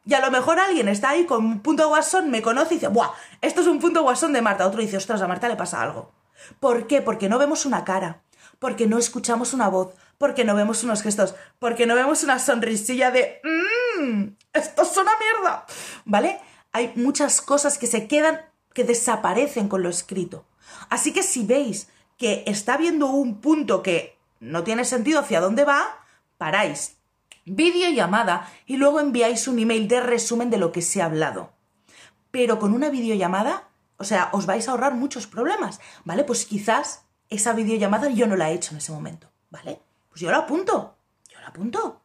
[0.05, 2.88] Y a lo mejor alguien está ahí con un punto guasón, me conoce y dice,
[2.88, 3.12] ¡buah!
[3.40, 4.66] Esto es un punto guasón de Marta.
[4.66, 6.11] Otro dice, ostras, a Marta le pasa algo.
[6.59, 7.01] ¿Por qué?
[7.01, 8.22] Porque no vemos una cara,
[8.59, 13.12] porque no escuchamos una voz, porque no vemos unos gestos, porque no vemos una sonrisilla
[13.12, 15.64] de, mmm, esto es una mierda.
[16.07, 16.40] ¿Vale?
[16.72, 18.40] Hay muchas cosas que se quedan,
[18.75, 20.44] que desaparecen con lo escrito.
[20.88, 25.64] Así que si veis que está viendo un punto que no tiene sentido hacia dónde
[25.64, 26.04] va,
[26.38, 26.96] paráis,
[27.44, 31.52] videollamada y luego enviáis un email de resumen de lo que se ha hablado.
[32.30, 36.24] Pero con una videollamada, o sea, os vais a ahorrar muchos problemas, ¿vale?
[36.24, 39.80] Pues quizás esa videollamada yo no la he hecho en ese momento, ¿vale?
[40.08, 40.96] Pues yo la apunto,
[41.28, 42.00] yo la apunto.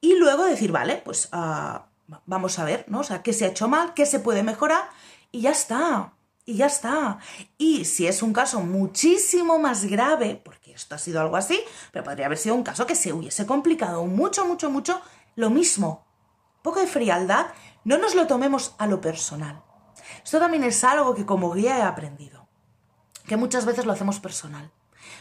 [0.00, 1.80] Y luego decir, vale, pues uh,
[2.26, 3.00] vamos a ver, ¿no?
[3.00, 4.88] O sea, qué se ha hecho mal, qué se puede mejorar
[5.30, 6.12] y ya está
[6.48, 7.18] y ya está.
[7.58, 11.60] Y si es un caso muchísimo más grave, porque esto ha sido algo así,
[11.92, 15.02] pero podría haber sido un caso que se hubiese complicado mucho, mucho, mucho,
[15.36, 16.06] lo mismo.
[16.62, 17.48] poco de frialdad,
[17.84, 19.62] no nos lo tomemos a lo personal.
[20.24, 22.48] Esto también es algo que como guía he aprendido,
[23.26, 24.72] que muchas veces lo hacemos personal.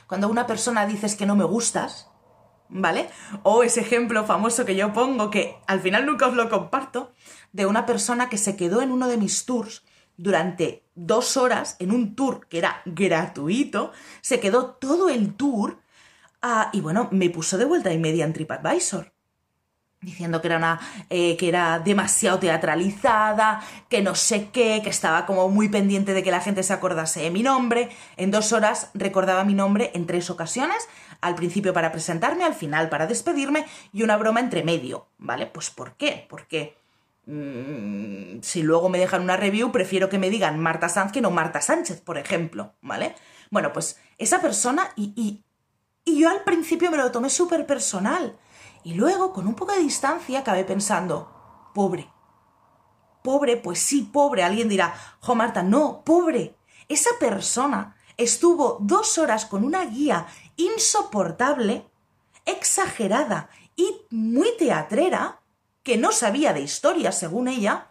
[0.07, 2.09] Cuando una persona dices que no me gustas,
[2.69, 3.09] ¿vale?
[3.43, 7.11] O ese ejemplo famoso que yo pongo, que al final nunca os lo comparto,
[7.51, 9.83] de una persona que se quedó en uno de mis tours
[10.17, 15.79] durante dos horas en un tour que era gratuito, se quedó todo el tour
[16.41, 19.13] ah, y bueno, me puso de vuelta y media en TripAdvisor.
[19.99, 25.25] Diciendo que era, una, eh, que era demasiado teatralizada, que no sé qué, que estaba
[25.25, 27.89] como muy pendiente de que la gente se acordase de mi nombre.
[28.15, 30.87] En dos horas recordaba mi nombre en tres ocasiones,
[31.19, 35.47] al principio para presentarme, al final para despedirme y una broma entre medio, ¿vale?
[35.47, 36.27] Pues ¿por qué?
[36.29, 36.75] Porque
[37.27, 38.06] Mm,
[38.41, 41.61] si luego me dejan una review, prefiero que me digan Marta Sanz que no Marta
[41.61, 43.15] Sánchez, por ejemplo, ¿vale?
[43.49, 45.43] Bueno, pues esa persona y, y,
[46.03, 48.37] y yo al principio me lo tomé súper personal.
[48.83, 52.09] Y luego, con un poco de distancia, acabé pensando, pobre.
[53.21, 54.43] Pobre, pues sí, pobre.
[54.43, 56.55] Alguien dirá, jo Marta, no, pobre.
[56.87, 61.89] Esa persona estuvo dos horas con una guía insoportable,
[62.45, 65.41] exagerada y muy teatrera,
[65.83, 67.89] que no sabía de historia, según ella,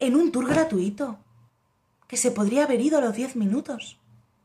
[0.00, 1.18] en un tour gratuito,
[2.08, 4.00] que se podría haber ido a los 10 minutos.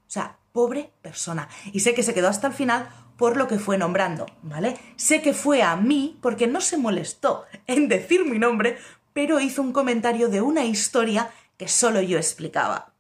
[0.08, 1.50] O sea, pobre persona.
[1.74, 4.78] Y sé que se quedó hasta el final por lo que fue nombrando, ¿vale?
[4.98, 8.78] Sé que fue a mí porque no se molestó en decir mi nombre,
[9.14, 12.94] pero hizo un comentario de una historia que solo yo explicaba.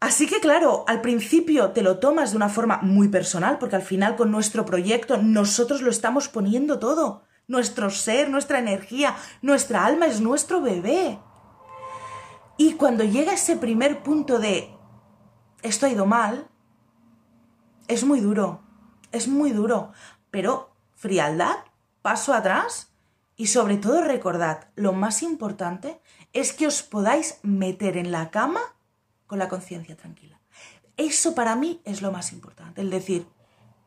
[0.00, 3.82] Así que claro, al principio te lo tomas de una forma muy personal, porque al
[3.82, 7.24] final con nuestro proyecto nosotros lo estamos poniendo todo.
[7.50, 11.18] Nuestro ser, nuestra energía, nuestra alma es nuestro bebé.
[12.56, 14.72] Y cuando llega ese primer punto de
[15.62, 16.46] esto ha ido mal,
[17.88, 18.62] es muy duro,
[19.10, 19.90] es muy duro,
[20.30, 21.56] pero frialdad,
[22.02, 22.92] paso atrás
[23.34, 26.00] y sobre todo recordad, lo más importante
[26.32, 28.60] es que os podáis meter en la cama
[29.26, 30.40] con la conciencia tranquila.
[30.96, 33.26] Eso para mí es lo más importante, el decir,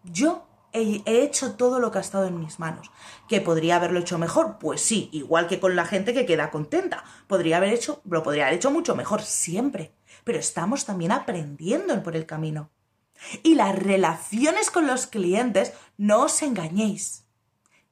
[0.03, 2.91] yo he, hecho todo lo que ha estado en mis manos.
[3.29, 4.57] ¿Que podría haberlo hecho mejor?
[4.59, 7.03] Pues sí, igual que con la gente que queda contenta.
[7.27, 9.93] Podría haber hecho, lo podría haber hecho mucho mejor siempre.
[10.23, 12.71] Pero estamos también aprendiendo por el camino.
[13.43, 17.25] Y las relaciones con los clientes, no os engañéis.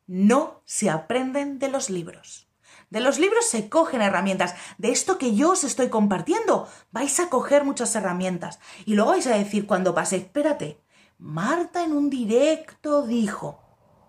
[0.08, 2.50] No se aprenden de los libros.
[2.90, 4.56] De los libros se cogen herramientas.
[4.78, 8.60] De esto que yo os estoy compartiendo, vais a coger muchas herramientas.
[8.86, 10.82] Y luego vais a decir cuando pase, espérate,
[11.22, 13.62] Marta en un directo dijo,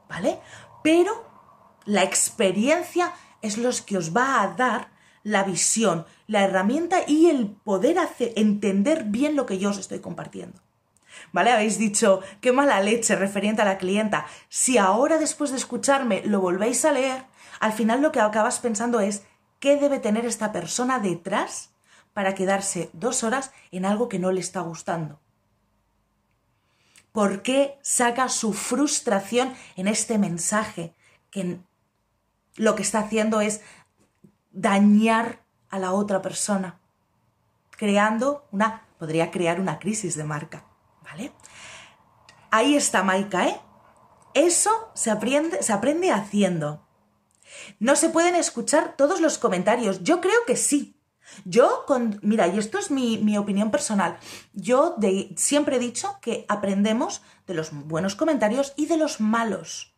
[0.08, 0.40] ¿vale?
[0.82, 1.12] Pero
[1.84, 4.88] la experiencia es lo que os va a dar
[5.22, 10.00] la visión, la herramienta y el poder hacer, entender bien lo que yo os estoy
[10.00, 10.62] compartiendo.
[11.32, 11.52] ¿Vale?
[11.52, 14.24] Habéis dicho, qué mala leche referente a la clienta.
[14.48, 17.26] Si ahora después de escucharme lo volvéis a leer,
[17.60, 19.22] al final lo que acabas pensando es
[19.60, 21.74] qué debe tener esta persona detrás
[22.14, 25.21] para quedarse dos horas en algo que no le está gustando.
[27.12, 30.94] ¿Por qué saca su frustración en este mensaje?
[31.30, 31.60] Que
[32.56, 33.60] lo que está haciendo es
[34.50, 36.80] dañar a la otra persona,
[37.70, 40.66] creando una, podría crear una crisis de marca,
[41.02, 41.32] ¿vale?
[42.50, 43.60] Ahí está Maika, ¿eh?
[44.34, 46.86] Eso se aprende, se aprende haciendo.
[47.78, 50.02] No se pueden escuchar todos los comentarios.
[50.02, 50.96] Yo creo que sí.
[51.44, 54.18] Yo, con, mira, y esto es mi, opinión personal,
[54.52, 54.96] yo
[55.36, 59.94] siempre he dicho que aprendemos de los buenos comentarios y de los malos.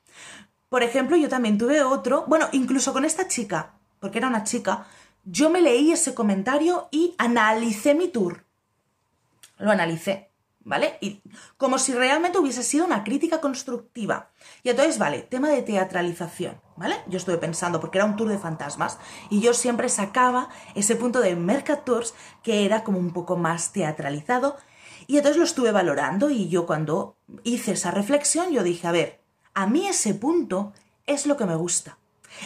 [0.69, 4.87] Por ejemplo, yo también tuve otro, bueno, incluso con esta chica, porque era una chica,
[5.25, 8.45] yo me leí ese comentario y analicé mi tour.
[9.59, 10.31] Lo analicé,
[10.65, 10.99] ¿vale?
[11.01, 11.23] Y
[11.57, 14.31] como si realmente hubiese sido una crítica constructiva.
[14.63, 16.97] Y entonces, vale, tema de teatralización, ¿vale?
[17.07, 18.99] Yo estuve pensando, porque era un tour de fantasmas,
[19.31, 24.57] y yo siempre sacaba ese punto de Mercatours que era como un poco más teatralizado,
[25.07, 29.21] y entonces lo estuve valorando, y yo cuando hice esa reflexión, yo dije, a ver,
[29.53, 30.73] a mí ese punto
[31.07, 31.99] es lo que me gusta.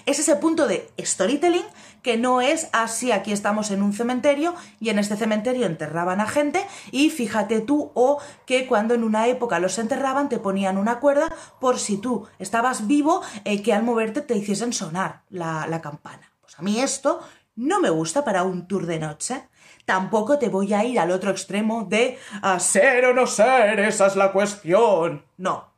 [0.06, 1.64] Es ese punto de storytelling
[2.02, 6.28] que no es así, aquí estamos en un cementerio y en este cementerio enterraban a
[6.28, 11.00] gente y fíjate tú o que cuando en una época los enterraban te ponían una
[11.00, 11.28] cuerda
[11.60, 16.32] por si tú estabas vivo eh, que al moverte te hiciesen sonar la, la campana.
[16.40, 17.20] Pues a mí esto
[17.56, 19.48] no me gusta para un tour de noche.
[19.84, 24.06] Tampoco te voy a ir al otro extremo de a ser o no ser, esa
[24.06, 25.24] es la cuestión.
[25.36, 25.68] No.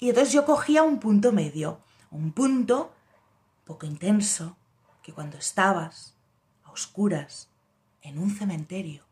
[0.00, 2.92] Y entonces yo cogía un punto medio, un punto
[3.68, 4.56] poco intenso,
[5.02, 6.14] que cuando estabas
[6.64, 7.50] a oscuras
[8.00, 9.04] en un cementerio,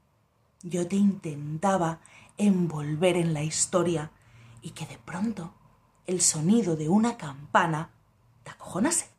[0.63, 2.01] yo te intentaba
[2.39, 4.11] envolver en la historia
[4.63, 5.53] y que de pronto
[6.07, 7.91] el sonido de una campana
[8.45, 9.11] te acojonase.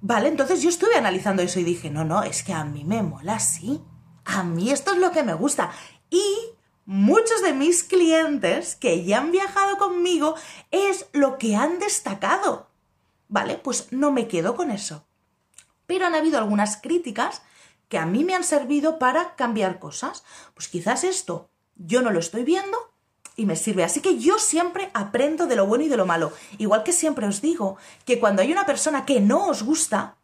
[0.00, 3.02] Vale, entonces yo estuve analizando eso y dije, no, no, es que a mí me
[3.02, 3.82] mola así.
[4.24, 5.72] A mí esto es lo que me gusta.
[6.08, 6.24] Y
[6.86, 10.36] muchos de mis clientes que ya han viajado conmigo
[10.70, 12.69] es lo que han destacado.
[13.30, 15.06] Vale, pues no me quedo con eso.
[15.86, 17.42] Pero han habido algunas críticas
[17.88, 20.24] que a mí me han servido para cambiar cosas.
[20.52, 22.76] Pues quizás esto yo no lo estoy viendo
[23.36, 23.84] y me sirve.
[23.84, 26.32] Así que yo siempre aprendo de lo bueno y de lo malo.
[26.58, 30.16] Igual que siempre os digo que cuando hay una persona que no os gusta,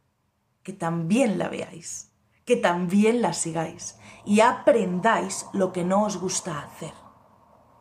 [0.65, 2.11] que también la veáis,
[2.45, 7.06] que también la sigáis y aprendáis lo que no os gusta hacer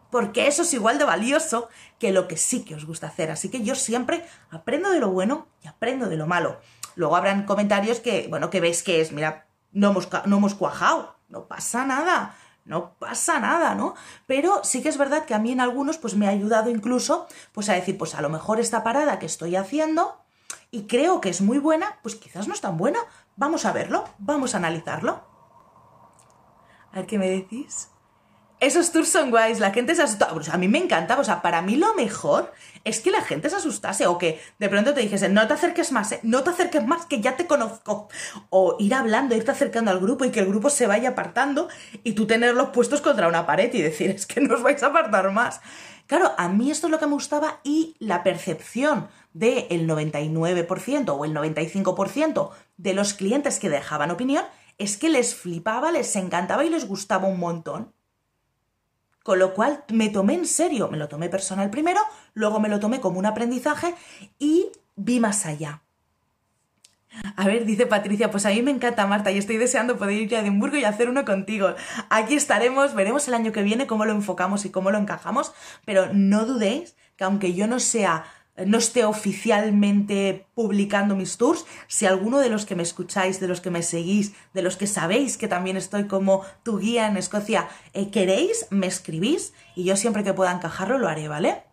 [0.09, 3.31] porque eso es igual de valioso que lo que sí que os gusta hacer.
[3.31, 6.59] Así que yo siempre aprendo de lo bueno y aprendo de lo malo.
[6.95, 11.17] Luego habrán comentarios que, bueno, que veis que es, mira, no hemos, no hemos cuajado,
[11.27, 13.95] no pasa nada, no pasa nada, ¿no?
[14.25, 17.27] Pero sí que es verdad que a mí en algunos pues me ha ayudado incluso
[17.51, 20.21] pues a decir, pues a lo mejor esta parada que estoy haciendo
[20.71, 22.99] y creo que es muy buena, pues quizás no es tan buena.
[23.35, 25.23] Vamos a verlo, vamos a analizarlo.
[26.91, 27.89] A ver qué me decís.
[28.65, 30.27] Esos tours son guays, la gente se asusta.
[30.29, 32.51] Pues a mí me encantaba, o sea, para mí lo mejor
[32.83, 35.91] es que la gente se asustase o que de pronto te dijese, no te acerques
[35.91, 36.19] más, ¿eh?
[36.23, 38.09] no te acerques más, que ya te conozco.
[38.49, 41.69] O ir hablando, irte acercando al grupo y que el grupo se vaya apartando
[42.03, 44.87] y tú tenerlos puestos contra una pared y decir, es que no os vais a
[44.87, 45.61] apartar más.
[46.07, 51.23] Claro, a mí esto es lo que me gustaba y la percepción del 99% o
[51.23, 54.43] el 95% de los clientes que dejaban opinión
[54.79, 57.93] es que les flipaba, les encantaba y les gustaba un montón.
[59.25, 61.99] Con lo cual me tomé en serio, me lo tomé personal primero,
[62.35, 63.95] luego me lo tomé como un aprendizaje
[64.37, 65.81] y vi más allá.
[67.35, 70.35] A ver, dice Patricia, pues a mí me encanta Marta y estoy deseando poder ir
[70.35, 71.73] a Edimburgo y hacer uno contigo.
[72.11, 76.13] Aquí estaremos, veremos el año que viene cómo lo enfocamos y cómo lo encajamos, pero
[76.13, 78.25] no dudéis que aunque yo no sea
[78.57, 83.59] no esté oficialmente publicando mis tours, si alguno de los que me escucháis, de los
[83.59, 87.67] que me seguís, de los que sabéis que también estoy como tu guía en Escocia,
[87.93, 91.63] eh, queréis, me escribís y yo siempre que pueda encajarlo lo haré, ¿vale?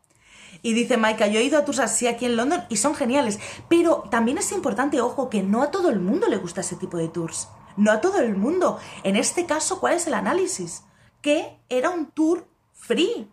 [0.63, 3.39] Y dice Maika, yo he ido a tours así aquí en London y son geniales,
[3.69, 6.97] pero también es importante, ojo, que no a todo el mundo le gusta ese tipo
[6.97, 7.49] de tours.
[7.77, 8.79] No a todo el mundo.
[9.03, 10.85] En este caso, ¿cuál es el análisis?
[11.21, 13.29] Que era un tour free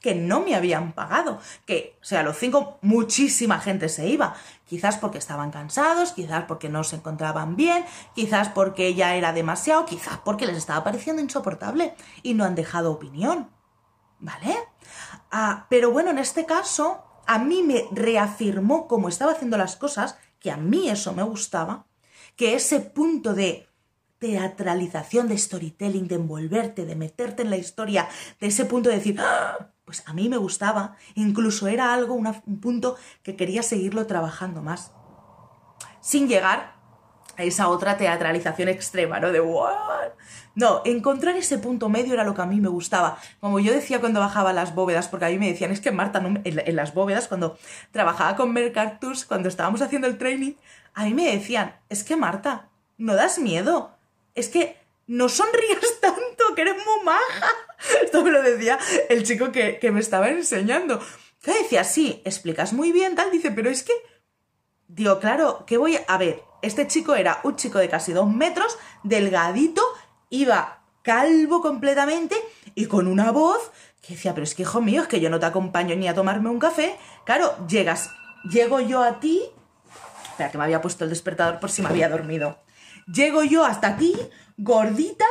[0.00, 1.40] que no me habían pagado.
[1.66, 4.34] Que, o sea, los cinco, muchísima gente se iba.
[4.66, 7.84] Quizás porque estaban cansados, quizás porque no se encontraban bien,
[8.14, 12.92] quizás porque ya era demasiado, quizás porque les estaba pareciendo insoportable y no han dejado
[12.92, 13.50] opinión.
[14.18, 14.56] ¿Vale?
[15.30, 20.18] Ah, pero bueno, en este caso, a mí me reafirmó cómo estaba haciendo las cosas,
[20.40, 21.86] que a mí eso me gustaba,
[22.36, 23.68] que ese punto de
[24.18, 28.08] teatralización, de storytelling, de envolverte, de meterte en la historia,
[28.38, 29.70] de ese punto de decir, ¡Ah!
[29.90, 34.92] Pues a mí me gustaba, incluso era algo, un punto que quería seguirlo trabajando más.
[36.00, 36.74] Sin llegar
[37.36, 39.32] a esa otra teatralización extrema, ¿no?
[39.32, 40.10] De ¿what?
[40.54, 43.18] No, encontrar ese punto medio era lo que a mí me gustaba.
[43.40, 46.22] Como yo decía cuando bajaba las bóvedas, porque a mí me decían, es que Marta,
[46.44, 47.58] en, las bóvedas, cuando
[47.90, 50.52] trabajaba con Mercactus, cuando estábamos haciendo el training,
[50.94, 53.90] a mí me decían, es que Marta, no das miedo.
[54.36, 54.76] Es que
[55.08, 55.89] no sonrías
[56.60, 57.46] tanto, que eres muy maja.
[58.02, 61.00] Esto me lo decía el chico que, me estaba enseñando.
[61.42, 63.92] Que decía, sí, explicas muy bien, tal, dice, pero es que,
[64.88, 66.18] digo, claro, ¿qué voy a...
[66.18, 69.82] ver, este chico era un chico de casi dos metros, delgadito,
[70.28, 72.36] iba calvo completamente
[72.74, 73.70] y con una voz
[74.02, 76.14] que decía, pero es que hijo mío, es que yo no te acompaño ni a
[76.14, 76.96] tomarme un café.
[77.24, 78.10] Claro, llegas,
[78.44, 79.42] llego yo a ti,
[80.30, 82.58] espera que me había puesto el despertador por si me había dormido.
[83.06, 84.14] Llego yo hasta ti,
[84.56, 85.26] gordita,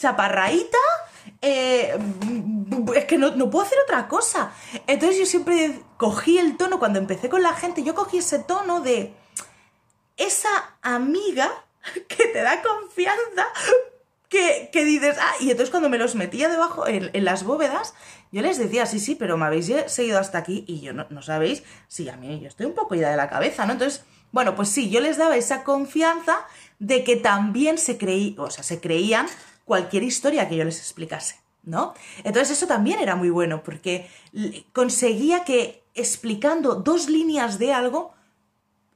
[0.00, 0.78] chaparraíta,
[1.42, 1.96] eh,
[2.96, 4.52] es que no, no, puedo hacer otra cosa.
[4.86, 8.80] Entonces yo siempre cogí el tono, cuando empecé con la gente, yo cogí ese tono
[8.80, 9.12] de
[10.16, 10.48] esa
[10.82, 11.50] amiga
[12.08, 13.46] que te da confianza,
[14.28, 17.94] que, que, dices, ah, y entonces cuando me los metía debajo en, las bóvedas,
[18.32, 21.20] yo les decía, sí, sí, pero me habéis seguido hasta aquí y yo no, no
[21.20, 23.72] sabéis, sí, a mí yo estoy un poco ida de la cabeza, ¿no?
[23.72, 26.46] Entonces, bueno, pues sí, yo les daba esa confianza
[26.78, 29.26] de que también se creí, o sea, se creían
[29.64, 31.94] cualquier historia que yo les explicase, ¿no?
[32.18, 34.08] Entonces eso también era muy bueno porque
[34.72, 38.14] conseguía que explicando dos líneas de algo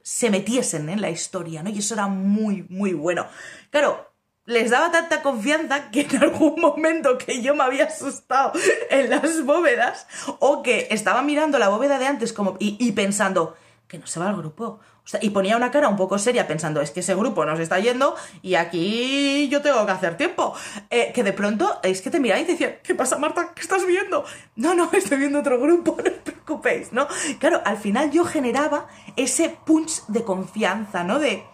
[0.02, 1.70] se metiesen en la historia, ¿no?
[1.70, 3.26] Y eso era muy, muy bueno.
[3.70, 4.14] Claro,
[4.46, 8.52] les daba tanta confianza que en algún momento que yo me había asustado
[8.90, 10.06] en las bóvedas
[10.40, 13.56] o que estaba mirando la bóveda de antes como y, pensando
[13.88, 14.80] que no se va al grupo.
[15.20, 18.14] Y ponía una cara un poco seria pensando, es que ese grupo nos está yendo
[18.40, 20.54] y aquí yo tengo que hacer tiempo.
[20.90, 23.52] Eh, que de pronto es que te miráis y te decían, ¿qué pasa Marta?
[23.54, 24.24] ¿Qué estás viendo?
[24.56, 27.06] No, no, estoy viendo otro grupo, no os preocupéis, ¿no?
[27.38, 31.18] Claro, al final yo generaba ese punch de confianza, ¿no?
[31.18, 31.44] De,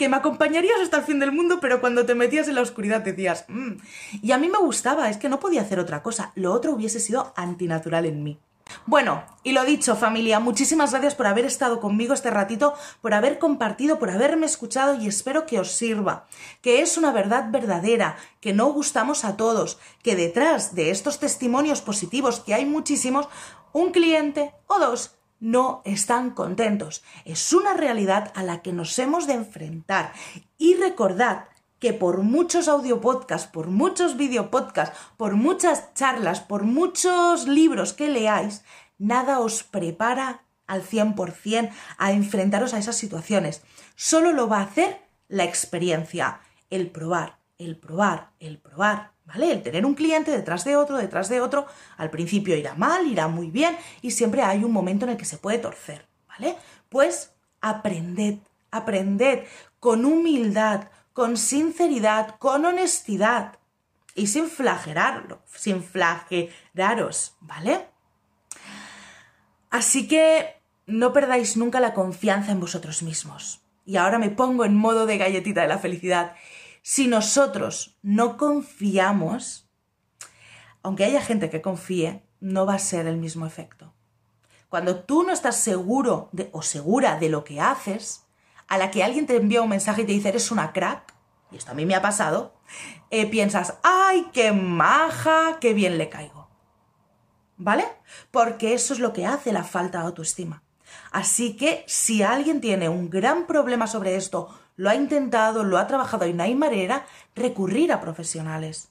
[0.00, 3.02] que me acompañarías hasta el fin del mundo, pero cuando te metías en la oscuridad
[3.02, 3.72] decías, mm".
[4.22, 7.00] y a mí me gustaba, es que no podía hacer otra cosa, lo otro hubiese
[7.00, 8.40] sido antinatural en mí.
[8.86, 13.38] Bueno, y lo dicho, familia, muchísimas gracias por haber estado conmigo este ratito, por haber
[13.38, 16.26] compartido, por haberme escuchado y espero que os sirva,
[16.62, 21.80] que es una verdad verdadera, que no gustamos a todos, que detrás de estos testimonios
[21.82, 23.28] positivos, que hay muchísimos,
[23.72, 27.02] un cliente o dos no están contentos.
[27.24, 30.12] Es una realidad a la que nos hemos de enfrentar.
[30.58, 31.44] Y recordad
[31.80, 37.94] que por muchos audio podcasts, por muchos video podcasts, por muchas charlas, por muchos libros
[37.94, 38.62] que leáis,
[38.98, 43.62] nada os prepara al 100% a enfrentaros a esas situaciones.
[43.96, 49.50] Solo lo va a hacer la experiencia, el probar, el probar, el probar, ¿vale?
[49.50, 51.66] El tener un cliente detrás de otro, detrás de otro,
[51.96, 55.24] al principio irá mal, irá muy bien y siempre hay un momento en el que
[55.24, 56.56] se puede torcer, ¿vale?
[56.88, 58.38] Pues aprended,
[58.70, 59.44] aprended
[59.78, 63.58] con humildad, con sinceridad, con honestidad
[64.14, 67.88] y sin flagelarlo, sin flagelaros, ¿vale?
[69.70, 73.62] Así que no perdáis nunca la confianza en vosotros mismos.
[73.84, 76.34] Y ahora me pongo en modo de galletita de la felicidad
[76.82, 79.68] si nosotros no confiamos,
[80.82, 83.92] aunque haya gente que confíe, no va a ser el mismo efecto.
[84.68, 88.26] Cuando tú no estás seguro de, o segura de lo que haces,
[88.70, 91.12] a la que alguien te envía un mensaje y te dice eres una crack,
[91.50, 92.54] y esto a mí me ha pasado,
[93.10, 96.48] eh, piensas, ay, qué maja, qué bien le caigo.
[97.58, 97.84] ¿Vale?
[98.30, 100.62] Porque eso es lo que hace la falta de autoestima.
[101.10, 105.86] Así que si alguien tiene un gran problema sobre esto lo ha intentado, lo ha
[105.86, 107.04] trabajado y no hay manera,
[107.34, 108.88] recurrir a profesionales.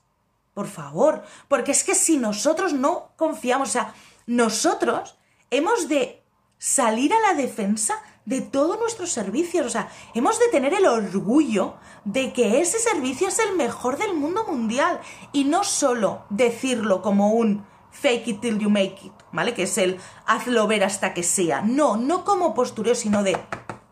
[0.54, 3.94] Por favor, porque es que si nosotros no confiamos, o sea,
[4.28, 5.18] nosotros
[5.50, 6.22] hemos de
[6.60, 11.76] salir a la defensa de todos nuestros servicios, o sea, hemos de tener el orgullo
[12.06, 15.00] de que ese servicio es el mejor del mundo mundial
[15.32, 19.54] y no solo decirlo como un fake it till you make it, ¿vale?
[19.54, 21.62] Que es el hazlo ver hasta que sea.
[21.62, 23.38] No, no como postureo, sino de,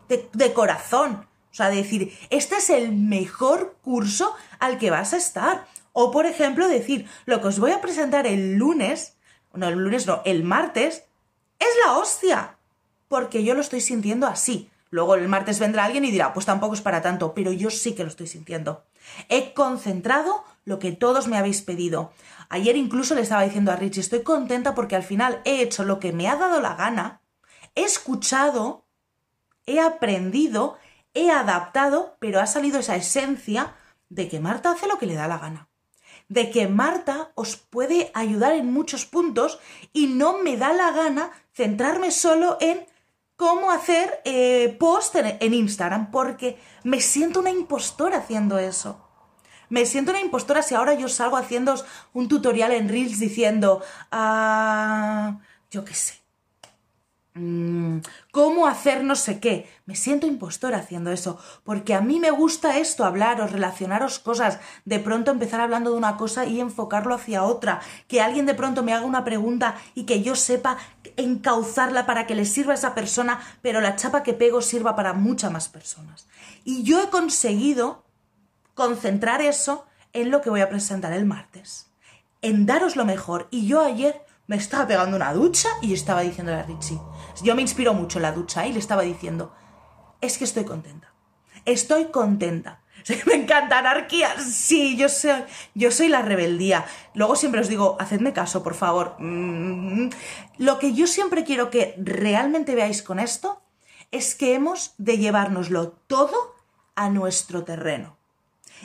[0.08, 1.26] de, corazón.
[1.50, 5.66] O sea, decir, este es el mejor curso al que vas a estar.
[5.92, 9.16] O, por ejemplo, decir, lo que os voy a presentar el lunes,
[9.52, 11.04] no, el lunes no, el martes,
[11.58, 12.57] es la hostia.
[13.08, 14.70] Porque yo lo estoy sintiendo así.
[14.90, 17.94] Luego el martes vendrá alguien y dirá, pues tampoco es para tanto, pero yo sí
[17.94, 18.84] que lo estoy sintiendo.
[19.28, 22.12] He concentrado lo que todos me habéis pedido.
[22.48, 26.00] Ayer incluso le estaba diciendo a Richie, estoy contenta porque al final he hecho lo
[26.00, 27.20] que me ha dado la gana,
[27.74, 28.86] he escuchado,
[29.66, 30.78] he aprendido
[31.18, 33.74] he adaptado, pero ha salido esa esencia
[34.08, 35.68] de que Marta hace lo que le da la gana.
[36.28, 39.58] De que Marta os puede ayudar en muchos puntos
[39.92, 42.86] y no me da la gana centrarme solo en
[43.38, 49.08] cómo hacer eh, post en, Instagram, porque me siento una impostora haciendo eso.
[49.68, 51.76] Me siento una impostora si ahora yo salgo haciendo
[52.14, 53.80] un tutorial en Reels diciendo,
[54.10, 55.38] ah,
[55.70, 56.17] yo qué sé,
[58.30, 59.68] cómo hacer no sé qué.
[59.86, 64.98] Me siento impostora haciendo eso, porque a mí me gusta esto, hablaros, relacionaros cosas, de
[64.98, 68.92] pronto empezar hablando de una cosa y enfocarlo hacia otra, que alguien de pronto me
[68.92, 70.78] haga una pregunta y que yo sepa
[71.16, 75.12] encauzarla para que le sirva a esa persona, pero la chapa que pego sirva para
[75.12, 76.26] muchas más personas.
[76.64, 78.04] Y yo he conseguido
[78.74, 81.86] concentrar eso en lo que voy a presentar el martes.
[82.40, 83.48] en daros lo mejor.
[83.50, 86.98] Y yo ayer me estaba pegando una ducha y estaba diciéndole a Richie,
[87.42, 89.54] yo me inspiro mucho la ducha y le estaba diciendo,
[90.20, 91.12] es que estoy contenta,
[91.64, 92.82] estoy contenta.
[93.26, 94.38] Me encanta anarquía.
[94.40, 95.44] Sí, yo soy,
[95.74, 96.84] yo soy la rebeldía.
[97.14, 99.14] Luego siempre os digo, hacedme caso, por favor.
[99.18, 100.10] Mm,
[100.58, 103.62] lo que yo siempre quiero que realmente veáis con esto
[104.10, 106.54] es que hemos de llevárnoslo todo
[106.96, 108.18] a nuestro terreno.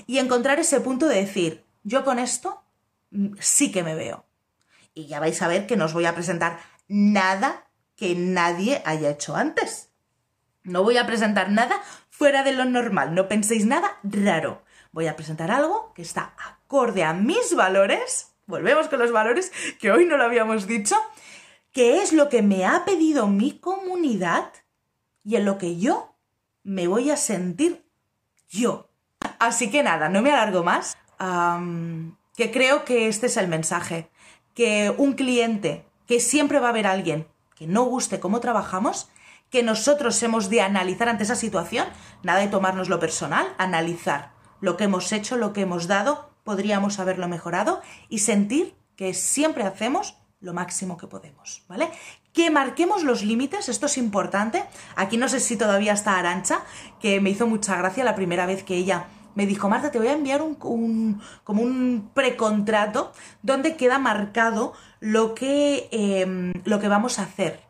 [0.06, 2.64] Y encontrar ese punto de decir, yo con esto
[3.12, 4.26] mm, sí que me veo.
[4.94, 9.10] Y ya vais a ver que no os voy a presentar nada que nadie haya
[9.10, 9.90] hecho antes.
[10.64, 14.64] No voy a presentar nada fuera de lo normal, no penséis nada raro.
[14.92, 18.34] Voy a presentar algo que está acorde a mis valores.
[18.46, 20.96] Volvemos con los valores, que hoy no lo habíamos dicho,
[21.72, 24.52] que es lo que me ha pedido mi comunidad
[25.24, 26.16] y en lo que yo
[26.64, 27.86] me voy a sentir
[28.50, 28.90] yo.
[29.40, 30.98] Así que nada, no me alargo más,
[32.36, 34.10] que creo que este es el mensaje,
[34.54, 39.10] que un cliente, que siempre va a haber alguien que no guste cómo trabajamos,
[39.50, 41.88] que nosotros hemos de analizar ante esa situación,
[42.24, 44.32] nada de tomarnos lo personal, analizar
[44.62, 49.64] lo que hemos hecho, lo que hemos dado, podríamos haberlo mejorado y sentir que siempre
[49.64, 51.90] hacemos lo máximo que podemos, ¿vale?
[52.34, 54.66] Que marquemos los límites, esto es importante.
[54.96, 56.62] Aquí no sé si todavía está Arancha,
[57.00, 60.08] que me hizo mucha gracia la primera vez que ella me dijo, Marta, te voy
[60.08, 63.12] a enviar un, como un precontrato
[63.42, 67.62] donde queda marcado lo que, em, lo que vamos a hacer.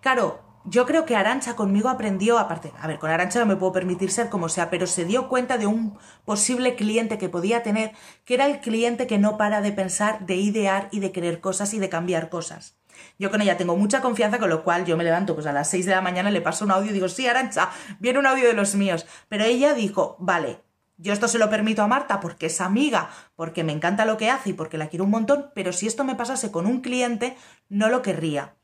[0.00, 3.72] Claro, yo creo que Arancha conmigo aprendió, aparte, a ver, con Arancha no me puedo
[3.72, 7.92] permitir ser como sea, pero se dio cuenta de un posible cliente que podía tener,
[8.24, 11.72] que era el cliente que no para de pensar, de idear y de querer cosas
[11.72, 12.76] y de cambiar cosas.
[13.18, 15.70] Yo con ella tengo mucha confianza, con lo cual yo me levanto pues a las
[15.70, 18.48] 6 de la mañana, le paso un audio y digo, sí, Arancha, viene un audio
[18.48, 19.06] de los míos.
[19.28, 20.60] Pero ella dijo, vale,
[20.98, 24.30] yo esto se lo permito a Marta porque es amiga, porque me encanta lo que
[24.30, 27.36] hace y porque la quiero un montón, pero si esto me pasase con un cliente,
[27.68, 28.54] no lo querría.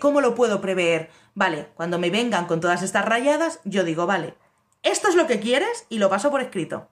[0.00, 1.10] ¿Cómo lo puedo prever?
[1.34, 4.34] Vale, cuando me vengan con todas estas rayadas, yo digo, vale,
[4.82, 6.88] esto es lo que quieres y lo paso por escrito.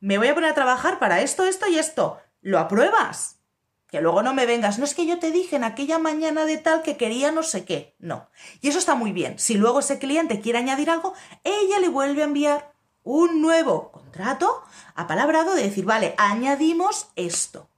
[0.00, 2.18] Me voy a poner a trabajar para esto, esto y esto.
[2.40, 3.40] ¿Lo apruebas?
[3.86, 6.58] Que luego no me vengas, no es que yo te dije en aquella mañana de
[6.58, 7.94] tal que quería no sé qué.
[7.98, 8.28] No.
[8.60, 9.38] Y eso está muy bien.
[9.38, 11.14] Si luego ese cliente quiere añadir algo,
[11.44, 12.72] ella le vuelve a enviar
[13.02, 14.62] un nuevo contrato
[14.94, 17.68] apalabrado de decir, vale, añadimos esto.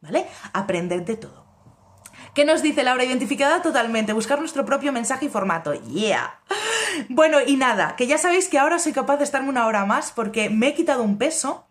[0.00, 0.26] ¿Vale?
[0.52, 1.46] Aprender de todo.
[2.34, 3.04] ¿Qué nos dice Laura?
[3.04, 5.74] Identificada totalmente, buscar nuestro propio mensaje y formato.
[5.74, 6.40] Yeah.
[7.08, 10.12] Bueno, y nada, que ya sabéis que ahora soy capaz de estarme una hora más
[10.12, 11.66] porque me he quitado un peso.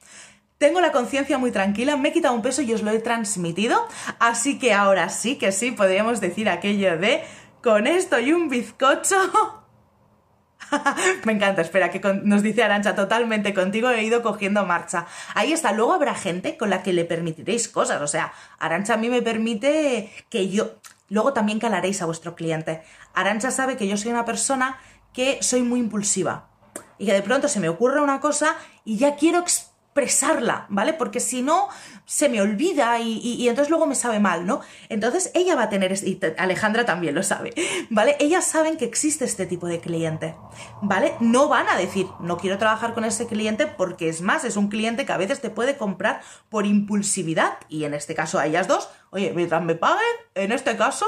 [0.58, 3.88] Tengo la conciencia muy tranquila, me he quitado un peso y os lo he transmitido.
[4.20, 7.24] Así que ahora sí que sí, podríamos decir aquello de
[7.62, 9.61] con esto y un bizcocho
[11.26, 15.06] Me encanta, espera, que nos dice Arancha, totalmente contigo he ido cogiendo marcha.
[15.34, 18.98] Ahí está, luego habrá gente con la que le permitiréis cosas, o sea, Arancha a
[18.98, 20.76] mí me permite que yo...
[21.10, 22.84] Luego también calaréis a vuestro cliente.
[23.14, 24.80] Arancha sabe que yo soy una persona
[25.12, 26.48] que soy muy impulsiva
[26.98, 28.56] y que de pronto se me ocurre una cosa
[28.86, 29.40] y ya quiero
[29.92, 30.94] expresarla, ¿vale?
[30.94, 31.68] Porque si no,
[32.06, 34.62] se me olvida y, entonces luego me sabe mal, ¿no?
[34.88, 37.54] Entonces ella va a tener, y Alejandra también lo sabe,
[37.90, 38.16] ¿vale?
[38.20, 40.36] Ellas saben que existe este tipo de cliente,
[40.82, 41.14] ¿vale?
[41.20, 44.70] No van a decir, no quiero trabajar con ese cliente porque es más, es un
[44.70, 48.70] cliente que a veces te puede comprar por impulsividad y en este caso a ellas
[48.70, 50.02] dos, oye, mientras me paguen,
[50.36, 51.06] en este caso,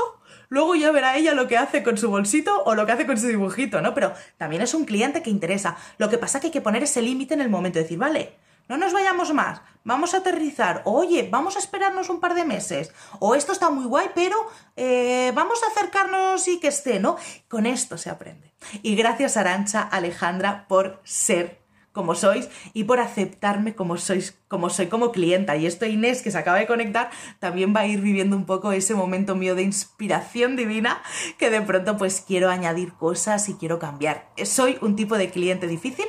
[0.49, 3.17] luego ya verá ella lo que hace con su bolsito o lo que hace con
[3.17, 3.93] su dibujito, ¿no?
[3.93, 5.77] Pero también es un cliente que interesa.
[5.97, 8.42] Lo que pasa que hay que poner ese límite en el momento de decir, vale,
[8.67, 12.91] no nos vayamos más, vamos a aterrizar, oye, vamos a esperarnos un par de meses,
[13.19, 14.37] o esto está muy guay, pero
[14.75, 17.17] eh, vamos a acercarnos y que esté, ¿no?
[17.47, 18.53] Con esto se aprende.
[18.81, 24.87] Y gracias Arancha, Alejandra, por ser como sois y por aceptarme como sois, como soy
[24.87, 25.55] como clienta.
[25.55, 28.71] Y esto Inés, que se acaba de conectar, también va a ir viviendo un poco
[28.71, 31.01] ese momento mío de inspiración divina,
[31.37, 34.27] que de pronto pues quiero añadir cosas y quiero cambiar.
[34.43, 36.07] Soy un tipo de cliente difícil,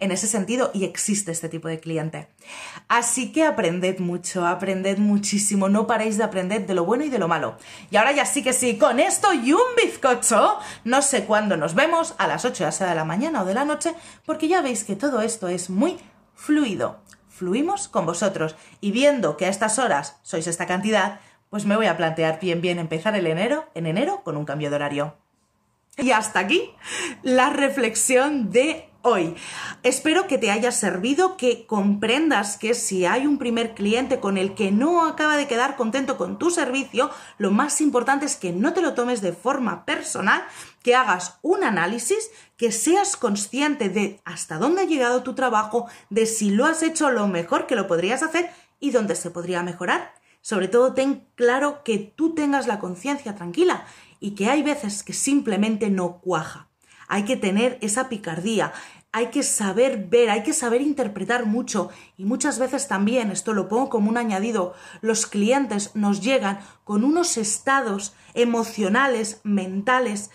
[0.00, 2.28] en ese sentido y existe este tipo de cliente.
[2.88, 7.18] Así que aprended mucho, aprended muchísimo, no paréis de aprender de lo bueno y de
[7.18, 7.56] lo malo.
[7.90, 11.74] Y ahora ya sí que sí, con esto y un bizcocho, no sé cuándo nos
[11.74, 13.94] vemos, a las 8 ya sea de la mañana o de la noche,
[14.24, 15.98] porque ya veis que todo esto es muy
[16.34, 17.00] fluido.
[17.28, 21.20] Fluimos con vosotros y viendo que a estas horas sois esta cantidad,
[21.50, 24.70] pues me voy a plantear bien bien empezar el enero, en enero con un cambio
[24.70, 25.16] de horario.
[25.96, 26.70] Y hasta aquí
[27.22, 29.34] la reflexión de hoy.
[29.82, 34.54] Espero que te haya servido, que comprendas que si hay un primer cliente con el
[34.54, 38.72] que no acaba de quedar contento con tu servicio, lo más importante es que no
[38.72, 40.42] te lo tomes de forma personal,
[40.82, 46.26] que hagas un análisis, que seas consciente de hasta dónde ha llegado tu trabajo, de
[46.26, 50.14] si lo has hecho lo mejor que lo podrías hacer y dónde se podría mejorar
[50.40, 53.84] Sobre todo ten claro que tú tengas la conciencia tranquila
[54.20, 56.68] y que hay veces que simplemente no cuaja.
[57.08, 58.72] Hay que tener esa picardía,
[59.10, 61.88] hay que saber ver, hay que saber interpretar mucho
[62.18, 67.04] y muchas veces también, esto lo pongo como un añadido, los clientes nos llegan con
[67.04, 70.30] unos estados emocionales, mentales,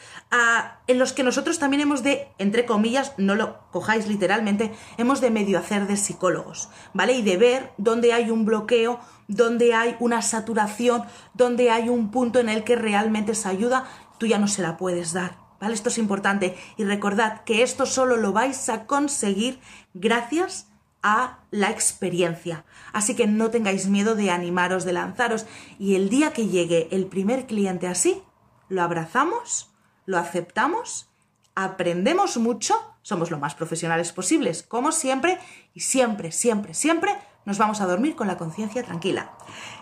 [0.88, 5.30] en los que nosotros también hemos de, entre comillas, no lo cojáis literalmente, hemos de
[5.30, 7.14] medio hacer de psicólogos, ¿vale?
[7.14, 11.04] Y de ver dónde hay un bloqueo, dónde hay una saturación,
[11.36, 13.86] dónde hay un punto en el que realmente esa ayuda
[14.18, 15.43] tú ya no se la puedes dar.
[15.72, 19.60] Esto es importante y recordad que esto solo lo vais a conseguir
[19.94, 20.68] gracias
[21.04, 22.66] a la experiencia.
[22.94, 25.46] Así que no tengáis miedo de animaros, de lanzaros
[25.78, 28.24] y el día que llegue el primer cliente así,
[28.70, 29.72] lo abrazamos,
[30.06, 31.10] lo aceptamos,
[31.56, 35.40] aprendemos mucho, somos lo más profesionales posibles, como siempre,
[35.74, 39.32] y siempre, siempre, siempre nos vamos a dormir con la conciencia tranquila.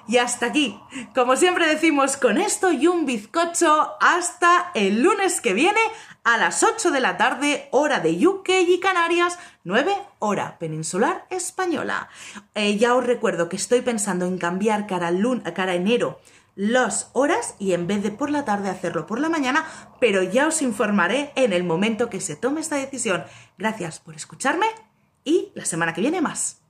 [0.08, 0.80] Y hasta aquí,
[1.16, 5.82] como siempre decimos, con esto y un bizcocho hasta el lunes que viene
[6.24, 12.10] a las 8 de la tarde, hora de UK y Canarias, 9 hora peninsular española.
[12.54, 15.12] Eh, ya os recuerdo que estoy pensando en cambiar cara,
[15.54, 16.20] cara enero
[16.56, 19.66] las horas y en vez de por la tarde hacerlo por la mañana,
[19.99, 23.24] pero ya os informaré en el momento que se tome esta decisión.
[23.58, 24.68] Gracias por escucharme
[25.24, 26.61] y la semana que viene más.